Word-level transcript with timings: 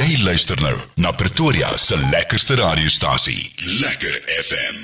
Jy 0.00 0.14
luister 0.24 0.56
nou 0.64 0.72
na 1.02 1.10
Pretoria 1.12 1.68
se 1.76 1.96
lekkerste 2.08 2.54
radiostasie, 2.56 3.50
Lekker 3.82 4.14
FM. 4.40 4.78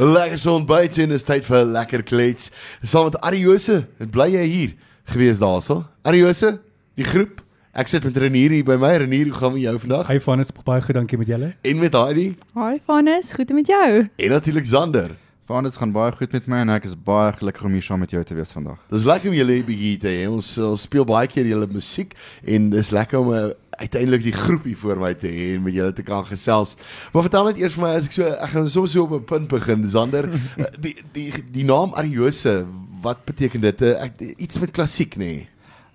Lekker 0.00 0.38
son 0.40 0.64
buite 0.64 1.02
en 1.04 1.12
is 1.12 1.26
tyd 1.28 1.44
vir 1.44 1.58
'n 1.66 1.72
lekker 1.74 2.02
klets. 2.02 2.48
Saam 2.82 3.04
met 3.10 3.18
Ariose, 3.20 3.84
dit 3.98 4.10
bly 4.10 4.30
jy 4.32 4.46
hier 4.46 4.72
gewees 5.04 5.38
daarso. 5.38 5.84
Ariose, 6.04 6.58
die 6.96 7.04
groep. 7.04 7.42
Ek 7.74 7.88
sit 7.88 8.04
met 8.04 8.16
Renier 8.16 8.50
hier 8.50 8.64
by 8.64 8.76
my. 8.76 8.96
Renier, 8.96 9.24
hoe 9.28 9.34
gaan 9.34 9.52
met 9.52 9.62
jou 9.62 9.78
vandag? 9.78 10.06
Hy 10.06 10.18
van 10.20 10.40
is 10.40 10.50
baie 10.64 10.80
goed, 10.80 10.94
dankie 10.94 11.18
met 11.18 11.26
julle. 11.26 11.54
En 11.62 11.78
met 11.78 11.92
Heidi 11.92 12.36
Hi 12.54 12.78
Vanus, 12.86 13.32
goed 13.32 13.52
met 13.52 13.66
jou? 13.66 14.08
en 14.16 14.30
natuurlik 14.30 14.64
Zander. 14.64 15.10
Vanus 15.46 15.76
gaan 15.76 15.92
baie 15.92 16.12
goed 16.12 16.32
met 16.32 16.46
my 16.46 16.56
en 16.60 16.68
ek 16.70 16.84
is 16.84 16.94
baie 16.94 17.32
gelukkig 17.32 17.64
om 17.64 17.72
hier 17.72 17.82
saam 17.82 17.98
met 17.98 18.10
jou 18.10 18.24
te 18.24 18.34
wees 18.34 18.50
vandag. 18.50 18.78
Dis 18.90 19.04
lekker 19.04 19.28
om 19.28 19.36
julle 19.36 19.52
hier 19.52 19.64
bietjie 19.64 19.98
te 19.98 20.08
hê. 20.08 20.28
Ons, 20.30 20.56
ons 20.58 20.80
speel 20.80 21.04
baie 21.04 21.26
keer 21.26 21.44
julle 21.44 21.66
musiek 21.66 22.14
en 22.46 22.70
dis 22.70 22.90
lekker 22.90 23.18
om 23.18 23.32
uh, 23.32 23.50
uiteindelik 23.80 24.22
die 24.22 24.32
groep 24.36 24.64
hier 24.64 24.76
voor 24.76 24.98
my 25.00 25.14
te 25.14 25.26
hê 25.26 25.54
en 25.54 25.62
met 25.62 25.74
julle 25.74 25.92
te 25.92 26.02
kan 26.02 26.26
gesels. 26.26 26.76
Maar 27.12 27.22
vertel 27.28 27.48
net 27.50 27.58
eers 27.62 27.74
vir 27.78 27.86
my 27.86 27.94
as 27.96 28.08
ek 28.10 28.16
so 28.16 28.28
ek 28.28 28.52
gaan 28.52 28.68
soms 28.70 28.92
so 28.92 29.06
op 29.06 29.16
'n 29.16 29.24
punt 29.24 29.48
begin. 29.48 29.86
Zander, 29.86 30.28
uh, 30.28 30.64
die 30.84 30.96
die 31.12 31.32
die 31.52 31.64
naam 31.64 31.94
Ariose, 31.94 32.66
wat 33.02 33.24
beteken 33.24 33.60
dit? 33.60 33.82
Uh, 33.82 34.02
ek, 34.04 34.20
iets 34.36 34.58
met 34.58 34.70
klassiek 34.70 35.16
nê? 35.16 35.24
Nee? 35.24 35.48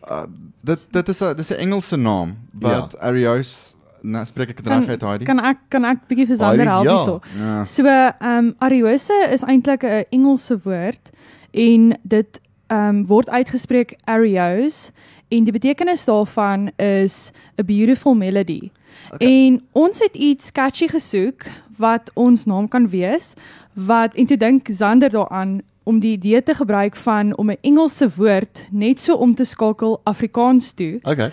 Uh, 0.08 0.24
dit 0.64 0.88
dit 0.92 1.10
is 1.10 1.22
'n 1.22 1.36
dis 1.36 1.50
'n 1.52 1.62
Engelse 1.68 1.98
naam 1.98 2.38
wat 2.52 2.92
ja. 2.92 3.00
Arios 3.00 3.76
nou 4.02 4.26
spreek 4.26 4.50
ek 4.50 4.64
dit 4.64 4.68
reg 4.68 4.88
uit 4.88 5.02
Heidi. 5.02 5.26
kan 5.26 5.40
ek 5.40 5.58
kan 5.70 5.86
ek 5.86 6.08
bietjie 6.08 6.28
vir 6.28 6.38
Sander 6.38 6.70
help 6.70 6.86
ja. 6.86 6.96
hierso? 6.96 7.20
Ja. 7.38 7.64
So, 7.66 7.86
ehm 7.86 8.38
um, 8.38 8.56
Ariose 8.59 9.14
is 9.32 9.44
eintlik 9.44 9.84
'n 9.84 10.06
Engelse 10.09 10.59
woord 10.64 11.12
en 11.52 11.98
dit 12.04 12.42
ehm 12.68 12.88
um, 12.88 13.06
word 13.08 13.30
uitgespreek 13.30 13.98
Arios 14.06 14.92
en 15.27 15.44
die 15.44 15.54
betekenis 15.54 16.05
daarvan 16.05 16.72
is 16.76 17.31
a 17.59 17.63
beautiful 17.63 18.16
melody. 18.16 18.72
Okay. 19.13 19.27
En 19.27 19.62
ons 19.72 20.00
het 20.00 20.16
iets 20.16 20.52
catchy 20.52 20.88
gesoek 20.88 21.45
wat 21.77 22.12
ons 22.13 22.45
naam 22.45 22.67
kan 22.67 22.89
wees 22.89 23.34
wat 23.73 24.16
en 24.16 24.25
toe 24.25 24.38
dink 24.38 24.67
Zander 24.72 25.09
daaraan 25.09 25.59
om 25.88 26.00
die 26.00 26.11
idee 26.17 26.44
te 26.44 26.56
gebruik 26.56 26.95
van 26.95 27.38
om 27.38 27.52
'n 27.52 27.58
Engelse 27.61 28.09
woord 28.16 28.64
net 28.72 29.02
so 29.02 29.16
om 29.16 29.36
te 29.36 29.44
skakel 29.44 30.02
Afrikaans 30.03 30.72
toe. 30.72 31.00
Okay. 31.02 31.31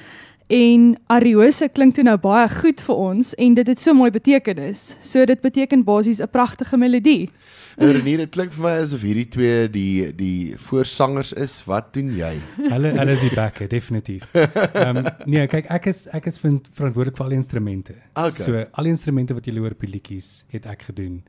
En 0.52 0.90
Ariose 1.08 1.70
klink 1.72 1.94
toe 1.96 2.02
nou 2.04 2.18
baie 2.20 2.48
goed 2.52 2.82
vir 2.84 2.98
ons 3.00 3.30
en 3.40 3.54
dit 3.56 3.68
het 3.70 3.80
so 3.80 3.96
mooi 3.96 4.10
betekenis. 4.12 4.82
So 5.00 5.24
dit 5.24 5.40
beteken 5.40 5.84
basies 5.84 6.20
'n 6.20 6.28
pragtige 6.28 6.76
melodie. 6.76 7.30
Nou 7.78 7.90
Renier, 7.92 8.18
dit 8.18 8.30
klink 8.30 8.52
vir 8.52 8.62
my 8.62 8.74
asof 8.82 9.00
hierdie 9.00 9.28
twee 9.28 9.68
die 9.68 10.12
die 10.12 10.54
voorsangers 10.56 11.32
is. 11.32 11.64
Wat 11.64 11.94
doen 11.94 12.12
jy? 12.14 12.36
Hulle 12.60 12.92
hulle 12.92 13.12
is 13.12 13.20
die 13.20 13.34
backe 13.34 13.66
definitief. 13.66 14.28
Ehm 14.34 14.96
um, 14.96 15.04
nee, 15.24 15.46
kyk 15.46 15.70
ek 15.70 15.86
is 15.86 16.06
ek 16.12 16.26
is 16.26 16.38
vind, 16.38 16.68
verantwoordelik 16.76 17.16
vir 17.16 17.24
al 17.24 17.30
die 17.30 17.40
instrumente. 17.40 17.94
Okay. 18.12 18.30
So 18.30 18.66
al 18.70 18.84
die 18.84 18.90
instrumente 18.90 19.34
wat 19.34 19.46
jy 19.46 19.56
hoor 19.58 19.72
op 19.72 19.80
die 19.80 19.90
liedjies 19.96 20.44
het 20.52 20.66
ek 20.66 20.82
gedoen. 20.82 21.22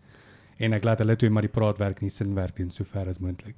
En 0.57 0.73
ek 0.73 0.83
laat 0.87 1.01
hulle 1.03 1.15
twee 1.19 1.29
maar 1.29 1.43
die 1.43 1.51
praatwerk 1.51 1.97
en 1.99 2.07
die 2.07 2.13
sinwerk 2.15 2.55
doen 2.55 2.69
sover 2.71 3.09
as 3.09 3.19
moontlik. 3.19 3.57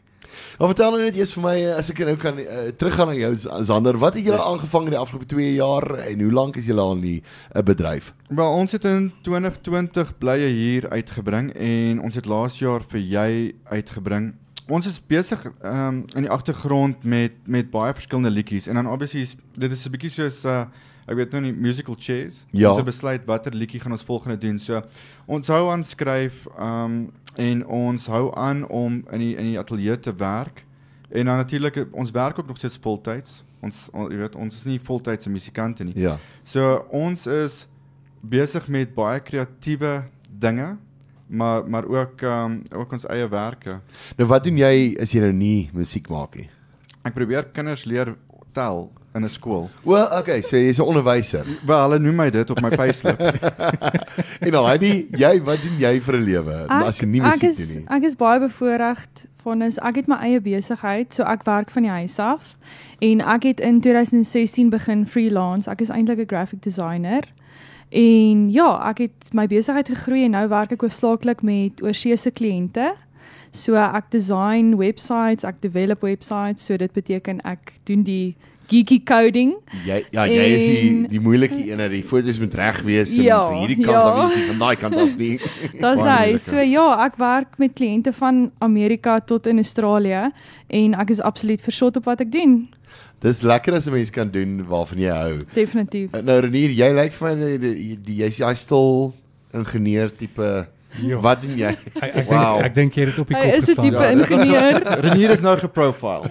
Maar 0.57 0.71
vertel 0.73 0.91
nou 0.91 1.03
net 1.03 1.17
eers 1.19 1.33
vir 1.33 1.43
my 1.43 1.55
eh, 1.61 1.75
as 1.77 1.91
ek 1.93 1.99
nou 1.99 2.15
kan 2.17 2.39
uh, 2.41 2.71
teruggaan 2.75 3.11
na 3.11 3.13
jou 3.13 3.29
Zander. 3.63 3.97
Wat 4.01 4.17
het 4.17 4.25
julle 4.25 4.37
Yes. 4.39 4.47
aangevang 4.47 4.89
in 4.89 4.95
die 4.95 4.99
afgelope 4.99 5.25
2 5.29 5.53
jaar 5.53 5.85
en 6.07 6.21
hoe 6.25 6.31
lank 6.31 6.57
is 6.57 6.65
julle 6.65 6.81
al 6.81 6.95
in 6.97 7.01
die 7.01 7.21
uh, 7.21 7.61
bedryf? 7.61 8.13
Wel, 8.29 8.51
ons 8.51 8.71
het 8.71 8.85
in 8.85 9.11
2020 9.21 10.17
blye 10.17 10.49
hier 10.49 10.89
uitgebring 10.89 11.53
en 11.53 12.01
ons 12.01 12.15
het 12.15 12.25
laas 12.25 12.57
jaar 12.59 12.81
vir 12.89 12.99
jy 12.99 13.29
uitgebring. 13.69 14.33
Ons 14.67 14.87
is 14.89 14.99
besig 14.99 15.45
um, 15.63 16.03
in 16.15 16.25
die 16.25 16.33
agtergrond 16.33 17.03
met 17.03 17.31
met 17.45 17.69
baie 17.71 17.93
verskillende 17.93 18.33
liedjies 18.33 18.67
en 18.67 18.75
dan 18.75 18.89
obviously 18.91 19.21
is, 19.21 19.37
dit 19.55 19.71
is 19.71 19.85
'n 19.85 19.91
bietjie 19.91 20.09
soos 20.11 20.43
uh 20.45 20.65
ek 21.07 21.15
weet 21.15 21.31
nou 21.31 21.41
nie 21.41 21.53
musical 21.53 21.95
chairs 21.99 22.43
Ja. 22.51 22.71
om 22.71 22.77
te 22.77 22.83
besluit 22.83 23.25
watter 23.25 23.53
liedjie 23.55 23.79
gaan 23.79 23.91
ons 23.95 24.03
volgende 24.03 24.37
doen. 24.37 24.59
So 24.59 24.81
ons 25.25 25.47
hou 25.47 25.69
aan 25.71 25.83
skryf 25.83 26.47
um 26.59 27.11
en 27.37 27.65
ons 27.65 28.07
hou 28.07 28.31
aan 28.35 28.65
om 28.67 29.03
in 29.11 29.19
die 29.19 29.35
in 29.37 29.51
die 29.51 29.59
ateljee 29.59 29.99
te 29.99 30.13
werk. 30.15 30.63
En 31.09 31.25
dan 31.25 31.37
natuurlik 31.37 31.87
ons 31.91 32.11
werk 32.11 32.39
ook 32.39 32.47
nog 32.47 32.57
steeds 32.57 32.77
voltyds. 32.81 33.43
Ons 33.61 33.77
on, 33.93 34.09
jy 34.11 34.17
weet 34.17 34.35
ons 34.35 34.53
is 34.53 34.65
nie 34.65 34.79
voltydse 34.79 35.29
musikante 35.29 35.83
nie. 35.83 35.93
Ja. 35.97 36.17
So 36.43 36.85
ons 36.91 37.27
is 37.27 37.67
besig 38.21 38.67
met 38.67 38.93
baie 38.95 39.19
kreatiewe 39.19 40.03
dinge, 40.29 40.77
maar 41.29 41.63
maar 41.69 41.85
ook 41.85 42.21
um, 42.21 42.63
ook 42.73 42.91
ons 42.91 43.05
eie 43.07 43.27
werke. 43.29 43.79
Nou 44.17 44.27
wat 44.29 44.43
doen 44.43 44.57
jy 44.57 44.95
as 45.01 45.11
jy 45.13 45.21
nou 45.21 45.31
nie 45.33 45.69
musiek 45.73 46.09
maak 46.09 46.35
nie? 46.35 46.49
Ek 47.07 47.13
probeer 47.15 47.47
kinders 47.53 47.85
leer 47.85 48.15
tel 48.57 48.87
in 49.13 49.23
'n 49.23 49.29
skool. 49.29 49.69
Wel, 49.83 50.05
okay, 50.19 50.41
so 50.41 50.57
jy's 50.57 50.79
'n 50.79 50.85
onderwyser. 50.85 51.45
Wel, 51.65 51.81
hulle 51.81 51.99
noem 51.99 52.15
my 52.15 52.29
dit 52.29 52.49
op 52.49 52.61
my 52.61 52.69
payslip. 52.69 53.19
En 54.45 54.51
nou, 54.51 54.65
Heidi, 54.65 55.07
jy 55.11 55.41
wat 55.43 55.61
doen 55.61 55.77
jy 55.79 56.01
vir 56.01 56.15
'n 56.17 56.23
lewe 56.23 56.55
as 56.67 56.99
jy 56.99 57.07
nie 57.07 57.21
ek 57.21 57.41
musiek 57.41 57.49
is 57.49 57.57
doen 57.57 57.75
nie? 57.75 57.85
ek 57.89 58.03
is 58.03 58.15
baie 58.15 58.39
bevoorreg 58.39 59.07
Vanus. 59.43 59.77
Ek 59.79 59.95
het 59.95 60.07
my 60.07 60.17
eie 60.27 60.41
besigheid, 60.41 61.13
so 61.13 61.23
ek 61.23 61.45
werk 61.47 61.69
van 61.71 61.85
die 61.87 61.91
huis 61.91 62.19
af 62.19 62.57
en 62.99 63.21
ek 63.21 63.43
het 63.43 63.59
in 63.59 63.81
2016 63.81 64.69
begin 64.69 65.05
freelance. 65.05 65.69
Ek 65.69 65.81
is 65.81 65.89
eintlik 65.89 66.19
'n 66.19 66.27
graphic 66.27 66.61
designer. 66.61 67.23
En 67.89 68.49
ja, 68.51 68.89
ek 68.89 68.97
het 68.97 69.33
my 69.33 69.47
besigheid 69.47 69.87
gegroei 69.87 70.25
en 70.25 70.31
nou 70.35 70.47
werk 70.47 70.71
ek 70.71 70.81
hoofsaaklik 70.81 71.41
met 71.41 71.83
oorseese 71.83 72.31
kliënte. 72.31 72.93
So 73.51 73.75
ek 73.75 74.11
design 74.11 74.75
websites, 74.77 75.43
ek 75.43 75.61
develop 75.61 76.01
websites, 76.01 76.65
so 76.65 76.77
dit 76.77 76.93
beteken 76.93 77.41
ek 77.45 77.73
doen 77.85 78.03
die 78.03 78.35
geeky 78.67 78.99
coding. 79.07 79.53
Jy 79.85 80.03
ja, 80.11 80.25
jy 80.27 80.47
is 80.55 80.61
die 80.67 80.89
En- 80.89 81.03
die 81.09 81.19
moeilike 81.23 81.55
een, 81.71 81.89
die 81.91 82.03
foto's 82.03 82.39
moet 82.39 82.53
reg 82.59 82.81
wees 82.83 83.13
en 83.17 83.23
Ja, 83.23 83.47
van 83.47 83.59
hierdie 83.61 83.77
kant 83.85 83.95
ja. 83.95 84.01
af 84.01 84.17
wees 84.31 84.35
nie 84.41 84.47
van 84.47 84.59
daai 84.59 84.75
kant 84.75 84.95
af 84.95 85.15
nie. 85.17 85.37
Dis 85.85 86.03
hy. 86.03 86.37
So 86.37 86.59
ja, 86.61 87.05
ek 87.05 87.15
werk 87.17 87.57
met 87.57 87.73
kliënte 87.79 88.11
van 88.13 88.51
Amerika 88.59 89.19
tot 89.19 89.47
in 89.47 89.57
Australië 89.57 90.31
en 90.69 90.93
ek 90.99 91.09
is 91.09 91.21
absoluut 91.21 91.61
vershot 91.61 91.95
op 91.97 92.05
wat 92.05 92.21
ek 92.21 92.31
doen. 92.31 92.67
Dis 93.23 93.41
lekker 93.41 93.73
as 93.73 93.87
'n 93.87 93.91
mens 93.93 94.11
kan 94.11 94.29
doen 94.29 94.65
waarvan 94.67 94.99
jy 94.99 95.09
hou. 95.15 95.37
Definitief. 95.55 96.11
Nou 96.21 96.39
Renier, 96.41 96.69
jy 96.69 96.91
lyk 96.93 97.13
vir 97.13 97.35
my 97.35 97.57
die- 97.57 97.57
die- 97.73 97.99
die- 98.03 98.15
jy's 98.25 98.37
jy 98.39 98.53
stil 98.53 99.13
ingenieur 99.53 100.09
tipe 100.15 100.67
Ja. 101.01 101.19
Wat 101.19 101.41
doen? 101.41 101.75
Ek 102.01 102.15
ek 102.15 102.29
Wow. 102.29 102.55
dink 102.59 102.65
ek 102.65 102.73
dink 102.75 102.93
jy 102.95 103.01
het 103.05 103.09
dit 103.15 103.19
op 103.19 103.27
die 103.27 103.37
Hy 103.37 103.43
kop 103.43 103.53
is 103.57 103.63
'n 103.63 103.67
gestaan. 103.67 103.85
tipe 103.85 104.03
Ja, 104.03 104.11
ingenieur. 104.11 104.73
Renier 105.05 105.29
is 105.29 105.41
nou 105.41 105.57
geprofile. 105.57 106.29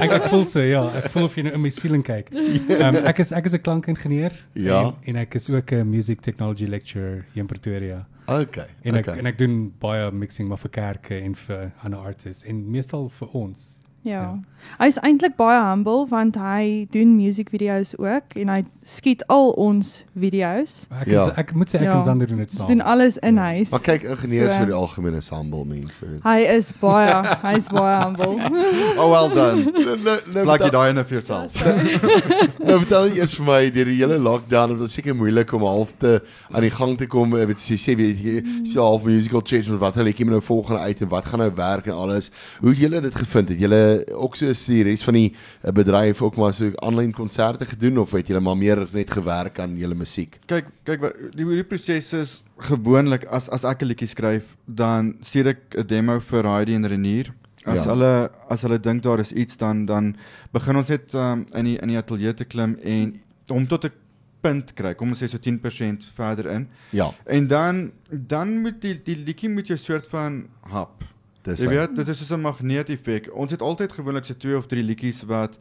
ek 0.00 0.10
ek 0.18 0.22
voel 0.30 0.44
so 0.44 0.60
ja, 0.60 0.82
ek 0.96 1.10
voel 1.10 1.24
of 1.24 1.34
jy 1.36 1.42
nou 1.42 1.54
in 1.54 1.60
my 1.60 1.68
siel 1.70 2.02
kyk. 2.02 2.30
Ehm 2.32 2.96
um, 2.96 2.96
ek 3.06 3.18
is 3.18 3.32
ek 3.32 3.44
is 3.46 3.52
'n 3.54 3.60
klankingenieur 3.62 4.32
Ja. 4.54 4.80
en, 4.86 4.94
en 5.04 5.16
ek 5.16 5.34
is 5.34 5.50
ook 5.50 5.72
'n 5.72 5.84
music 5.90 6.20
technology 6.22 6.66
lecturer 6.66 7.24
hier 7.32 7.40
in 7.42 7.46
Pretoria. 7.46 8.06
Okay. 8.26 8.66
En 8.84 8.94
ek 8.94 9.06
okay. 9.08 9.18
en 9.18 9.26
ek 9.26 9.38
doen 9.38 9.72
baie 9.80 10.10
mixing 10.12 10.48
maar 10.48 10.58
vir 10.58 10.70
kerke 10.70 11.14
en 11.22 11.34
vir 11.34 11.72
ander 11.82 11.98
artists 11.98 12.44
en 12.44 12.70
meestal 12.70 13.08
vir 13.08 13.28
ons. 13.32 13.78
Ja. 14.02 14.38
Hy 14.80 14.86
is 14.88 14.96
eintlik 15.04 15.34
baie 15.36 15.58
humble 15.60 16.06
want 16.08 16.34
hy 16.36 16.86
doen 16.92 17.10
musiekvideo's 17.16 17.94
ook 17.98 18.34
en 18.40 18.48
hy 18.48 18.58
skiet 18.84 19.22
al 19.28 19.50
ons 19.60 20.04
video's. 20.16 20.86
Ek 21.00 21.06
Ja. 21.08 21.26
ja. 21.26 21.32
ek 21.36 21.52
moet 21.54 21.68
sê 21.68 21.80
ek 21.80 21.82
Ja. 21.84 21.96
en 21.98 22.04
Sander 22.04 22.26
doen 22.26 22.38
dit 22.38 22.50
Ons 22.52 22.58
saam. 22.58 22.68
doen 22.68 22.80
alles 22.80 23.18
in 23.18 23.34
Ja. 23.36 23.42
huis. 23.52 23.70
Maar 23.70 23.80
kyk, 23.80 24.02
ingenieurs 24.02 24.52
So- 24.52 24.58
vir 24.58 24.66
die 24.66 24.74
algemeen 24.74 25.14
is 25.14 25.28
humble 25.28 25.64
mense. 25.64 26.04
Hy 26.24 26.38
is 26.56 26.72
baie, 26.80 27.12
hy 27.42 27.54
is 27.56 27.68
baie 27.68 28.02
humble. 28.04 28.38
Oh 29.00 29.10
well 29.10 29.28
done. 29.34 29.64
nou 29.64 29.96
nou 29.96 30.44
Plak 30.44 30.60
jy 30.60 30.70
vertel- 30.70 30.70
daai 30.70 30.88
in 30.90 31.04
vir 31.04 31.20
jouself. 31.20 31.52
nou 32.68 32.78
vertel 32.80 33.08
jy 33.10 33.16
eers 33.20 33.34
vir 33.36 33.46
my 33.46 33.60
deur 33.70 33.84
die 33.84 33.96
hele 34.00 34.18
lockdown, 34.18 34.68
dit 34.74 34.78
was 34.78 34.92
seker 34.96 35.14
moeilik 35.16 35.52
om 35.52 35.62
half 35.62 35.92
te 35.98 36.22
aan 36.52 36.62
die 36.62 36.70
gang 36.70 36.96
te 36.98 37.06
kom. 37.06 37.34
Ek 37.36 37.48
weet 37.48 37.58
jy 37.68 37.76
sê 37.76 37.96
weet 37.96 38.18
jy, 38.18 38.42
so 38.72 38.80
half 38.82 39.04
musical 39.04 39.40
chairs 39.44 39.68
met 39.68 39.80
wat 39.80 39.94
hulle 40.00 40.08
ek 40.10 40.20
nou 40.24 40.40
volgende 40.40 40.80
uit 40.80 41.00
en 41.02 41.08
wat 41.08 41.24
gaan 41.26 41.40
nou 41.40 41.50
werk 41.54 41.86
en 41.86 41.92
alles. 41.94 42.30
Hoe 42.60 42.70
het 42.70 42.78
julle 42.78 43.00
dit 43.00 43.14
gevind? 43.14 43.48
Het 43.48 43.58
julle 43.58 43.89
ook 44.14 44.36
so 44.36 44.48
as 44.50 44.62
die 44.66 44.82
res 44.86 45.02
van 45.06 45.14
die 45.14 45.30
eh, 45.62 45.72
bedryf 45.72 46.22
ook 46.22 46.36
maar 46.36 46.52
so 46.52 46.70
aanlyn 46.82 47.12
konserte 47.12 47.64
gedoen 47.66 47.98
of 47.98 48.12
het 48.16 48.28
julle 48.28 48.40
maar 48.40 48.56
meer 48.56 48.86
net 48.92 49.10
gewerk 49.10 49.58
aan 49.60 49.76
julle 49.78 49.94
musiek? 49.94 50.38
Kyk, 50.46 50.66
kyk 50.84 51.00
die 51.36 51.44
hierdie 51.44 51.64
proses 51.68 52.12
is 52.12 52.42
gewoonlik 52.58 53.24
as 53.30 53.48
as 53.48 53.64
ek 53.64 53.82
'n 53.82 53.86
liedjie 53.92 54.08
skryf, 54.08 54.56
dan 54.66 55.14
stuur 55.20 55.46
ek 55.48 55.60
'n 55.78 55.86
demo 55.86 56.20
vir 56.20 56.44
Heidi 56.44 56.74
en 56.74 56.86
Renier. 56.86 57.32
As 57.66 57.84
Ja. 57.84 57.90
hulle 57.92 58.30
as 58.48 58.62
hulle 58.62 58.78
dink 58.80 59.02
daar 59.02 59.20
is 59.20 59.32
iets 59.32 59.56
dan 59.56 59.86
dan 59.86 60.16
begin 60.52 60.76
ons 60.76 60.88
net 60.88 61.14
um, 61.14 61.46
in 61.54 61.64
die 61.64 61.78
in 61.82 61.88
die 61.88 61.98
ateljee 61.98 62.34
te 62.34 62.44
klim 62.44 62.78
en 62.82 63.20
om 63.50 63.66
tot 63.66 63.84
'n 63.84 63.92
punt 64.40 64.72
kry. 64.74 64.94
Kom 64.94 65.10
ons 65.10 65.20
sê 65.22 65.28
so 65.28 65.36
10% 65.38 66.04
verder 66.14 66.46
in. 66.46 66.68
Ja, 66.92 67.10
En 67.26 67.46
dan 67.46 67.92
dan 68.10 68.62
moet 68.62 68.80
die 68.80 68.94
die 69.04 69.16
liedjie 69.16 69.50
moet 69.50 69.68
jy 69.68 69.76
soort 69.76 70.08
van 70.08 70.48
hap. 70.62 71.04
Dis 71.42 71.60
Jy 71.60 71.68
weet, 71.68 71.94
dit 71.96 72.08
is 72.08 72.18
soos 72.18 72.32
'n 72.36 72.40
magneeteffek. 72.40 73.30
Ons 73.34 73.50
het 73.50 73.62
altyd 73.62 73.92
gewoonlik 73.92 74.24
so 74.24 74.34
twee 74.34 74.56
of 74.56 74.66
drie 74.66 74.82
liedjies 74.82 75.22
wat 75.22 75.58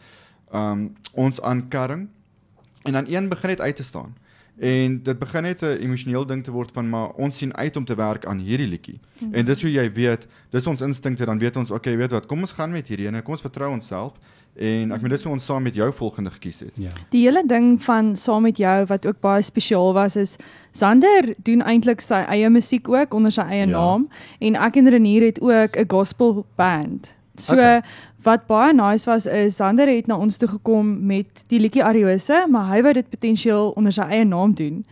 um 0.54 0.96
ons 1.14 1.42
aankarring 1.42 2.08
en 2.84 2.94
dan 2.94 3.06
een 3.08 3.30
begin 3.30 3.50
net 3.50 3.62
uit 3.62 3.76
te 3.76 3.84
staan. 3.84 4.16
En 4.60 5.04
dit 5.04 5.20
begin 5.20 5.42
net 5.42 5.62
'n 5.62 5.78
emosioneel 5.80 6.26
ding 6.26 6.44
te 6.44 6.52
word 6.52 6.72
van 6.72 6.90
maar 6.90 7.10
ons 7.10 7.38
sien 7.38 7.56
uit 7.56 7.76
om 7.76 7.86
te 7.86 7.96
werk 7.96 8.26
aan 8.26 8.40
hierdie 8.40 8.68
liedjie. 8.68 9.00
Mm 9.00 9.28
-hmm. 9.28 9.34
En 9.34 9.46
dis 9.46 9.62
hoe 9.62 9.72
jy 9.72 9.92
weet, 9.92 10.28
dis 10.50 10.68
ons 10.68 10.81
instinkte, 10.81 11.26
dan 11.26 11.40
weet 11.40 11.56
ons, 11.56 11.72
okay, 11.72 11.98
weet 11.98 12.12
wat, 12.12 12.26
kom 12.26 12.40
ons 12.40 12.52
gaan 12.52 12.72
met 12.72 12.88
hierdie 12.88 13.08
ene, 13.08 13.22
kom 13.22 13.34
ons 13.34 13.42
vertrou 13.42 13.72
onsself 13.72 14.14
En 14.60 14.92
ek 14.92 15.02
moet 15.02 15.14
dis 15.14 15.24
hoe 15.24 15.32
ons 15.34 15.46
saam 15.46 15.64
met 15.64 15.76
jou 15.76 15.88
volgende 15.96 16.32
gekies 16.34 16.60
het. 16.60 16.72
Ja. 16.76 16.90
Die 17.14 17.22
hele 17.24 17.44
ding 17.48 17.78
van 17.84 18.16
saam 18.20 18.44
met 18.44 18.58
jou 18.60 18.86
wat 18.90 19.06
ook 19.08 19.22
baie 19.24 19.42
spesiaal 19.42 19.94
was 19.96 20.16
is 20.20 20.36
Sander 20.76 21.34
doen 21.48 21.62
eintlik 21.64 22.02
sy 22.04 22.20
eie 22.28 22.50
musiek 22.52 22.90
ook 22.92 23.14
onder 23.14 23.32
sy 23.32 23.42
eie 23.48 23.66
Ja. 23.68 23.72
naam 23.72 24.10
en 24.40 24.56
ek 24.56 24.76
en 24.76 24.90
Renier 24.90 25.24
het 25.26 25.40
ook 25.42 25.78
'n 25.78 25.88
gospel 25.88 26.46
band. 26.58 27.14
So 27.38 27.54
Okay. 27.54 27.82
wat 28.24 28.48
baie 28.48 28.74
nice 28.74 29.06
was 29.10 29.26
is 29.26 29.56
Sander 29.56 29.88
het 29.88 30.08
na 30.08 30.18
ons 30.18 30.38
toe 30.38 30.48
gekom 30.50 31.06
met 31.06 31.44
die 31.48 31.60
liedjie 31.60 31.84
Ariose, 31.84 32.46
maar 32.50 32.68
hy 32.76 32.82
wou 32.82 32.94
dit 32.94 33.10
potensieel 33.10 33.70
onder 33.78 33.92
sy 33.94 34.02
eie 34.02 34.26
naam 34.26 34.54
doen. 34.54 34.86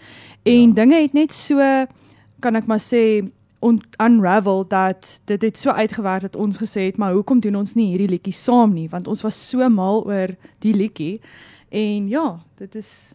En 0.46 0.68
Ja. 0.70 0.74
dinge 0.74 1.02
het 1.02 1.14
net 1.14 1.34
so 1.34 1.58
kan 2.40 2.56
ek 2.56 2.68
maar 2.68 2.80
sê 2.80 3.30
unravel 4.02 4.68
dat 4.68 5.22
dit 5.26 5.42
het 5.42 5.58
so 5.58 5.70
uitgewerk 5.70 6.22
dat 6.22 6.36
ons 6.36 6.58
gesê 6.58 6.82
het 6.88 6.98
maar 6.98 7.14
hoekom 7.14 7.40
doen 7.40 7.56
ons 7.56 7.74
nie 7.76 7.88
hierdie 7.90 8.08
liedjie 8.10 8.34
saam 8.34 8.74
nie 8.74 8.90
want 8.90 9.08
ons 9.08 9.22
was 9.22 9.50
so 9.50 9.70
mal 9.70 10.04
oor 10.06 10.36
die 10.60 10.74
liedjie 10.74 11.22
en 11.70 12.08
ja 12.08 12.40
dit 12.58 12.76
is 12.76 13.14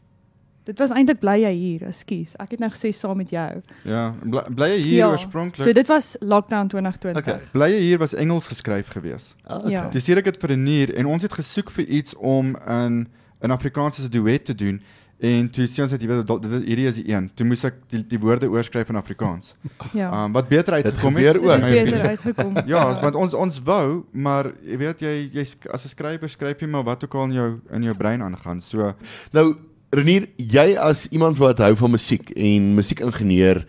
dit 0.64 0.78
was 0.78 0.90
eintlik 0.94 1.18
bly 1.20 1.36
jy 1.42 1.52
hier 1.54 1.86
ekskuus 1.88 2.34
ek 2.42 2.50
het 2.50 2.60
nou 2.60 2.70
gesê 2.70 2.92
saam 2.94 3.16
met 3.16 3.30
jou 3.30 3.62
Ja, 3.84 4.14
bly, 4.22 4.42
bly 4.54 4.68
jy 4.76 4.82
hier 4.82 4.98
Ja. 4.98 5.10
oorspronklik? 5.10 5.66
so 5.66 5.72
dit 5.72 5.86
was 5.88 6.16
lockdown 6.20 6.66
2020 6.68 7.22
Okay. 7.22 7.40
Bly 7.52 7.70
jy 7.72 7.80
hier 7.80 7.98
was 7.98 8.14
Engels 8.14 8.46
geskryf 8.46 8.88
gewees. 8.88 9.34
Ah, 9.46 9.58
okay. 9.58 9.70
Ja. 9.72 9.88
Dis 9.90 10.06
hier 10.06 10.16
ek 10.18 10.24
het 10.24 10.36
vir 10.40 10.50
'n 10.56 10.62
nier 10.64 10.94
en 10.96 11.06
ons 11.06 11.22
het 11.22 11.32
gesoek 11.32 11.70
vir 11.70 11.84
iets 11.86 12.14
om 12.16 12.56
in 12.68 13.06
'n 13.42 13.50
Afrikaanse 13.50 14.08
duet 14.08 14.44
te 14.44 14.54
doen 14.54 14.80
en 15.22 15.48
toe 15.54 15.66
sien 15.70 15.84
ons 15.84 15.92
dat 15.94 16.02
jy 16.02 16.08
weet 16.10 16.26
dat 16.26 16.46
hierdie 16.66 16.86
is 16.90 16.98
die 16.98 17.06
een. 17.12 17.28
Toe 17.38 17.46
moes 17.46 17.62
ek 17.69 17.76
die, 17.92 18.02
die 18.10 18.19
woorde 18.19 18.48
oorskryf 18.50 18.90
in 18.90 18.98
Afrikaans. 18.98 19.54
ja 19.94 20.10
Um 20.10 20.32
wat 20.34 20.48
beter 20.50 20.74
uitgekom 20.80 21.14
gebeur 21.14 21.38
dit 21.38 21.42
ook. 21.42 21.50
het 21.50 21.62
beter 21.62 21.82
opinie. 21.82 22.08
uitgekom 22.14 22.54
Ja, 22.66 22.84
want 23.00 23.14
ons 23.14 23.34
ons 23.34 23.60
wou, 23.66 24.04
maar 24.12 24.50
jy 24.66 24.78
weet 24.82 25.04
jy 25.06 25.14
jy 25.32 25.44
as 25.70 25.84
'n 25.86 25.94
skrywer 25.94 26.28
skryf 26.28 26.60
jy 26.60 26.69
maar 26.69 26.84
wat 26.84 27.04
ook 27.04 27.14
al 27.14 27.30
in 27.30 27.32
jou 27.38 27.50
in 27.70 27.82
jou 27.82 27.94
brein 27.94 28.22
aangaan. 28.22 28.60
So 28.60 28.94
Nou 29.32 29.54
Renier, 29.92 30.24
jy 30.36 30.72
as 30.80 31.06
iemand 31.12 31.36
wat 31.36 31.58
hou 31.60 31.74
van 31.76 31.90
musiek 31.92 32.30
en 32.30 32.74
musiekingenieur, 32.74 33.66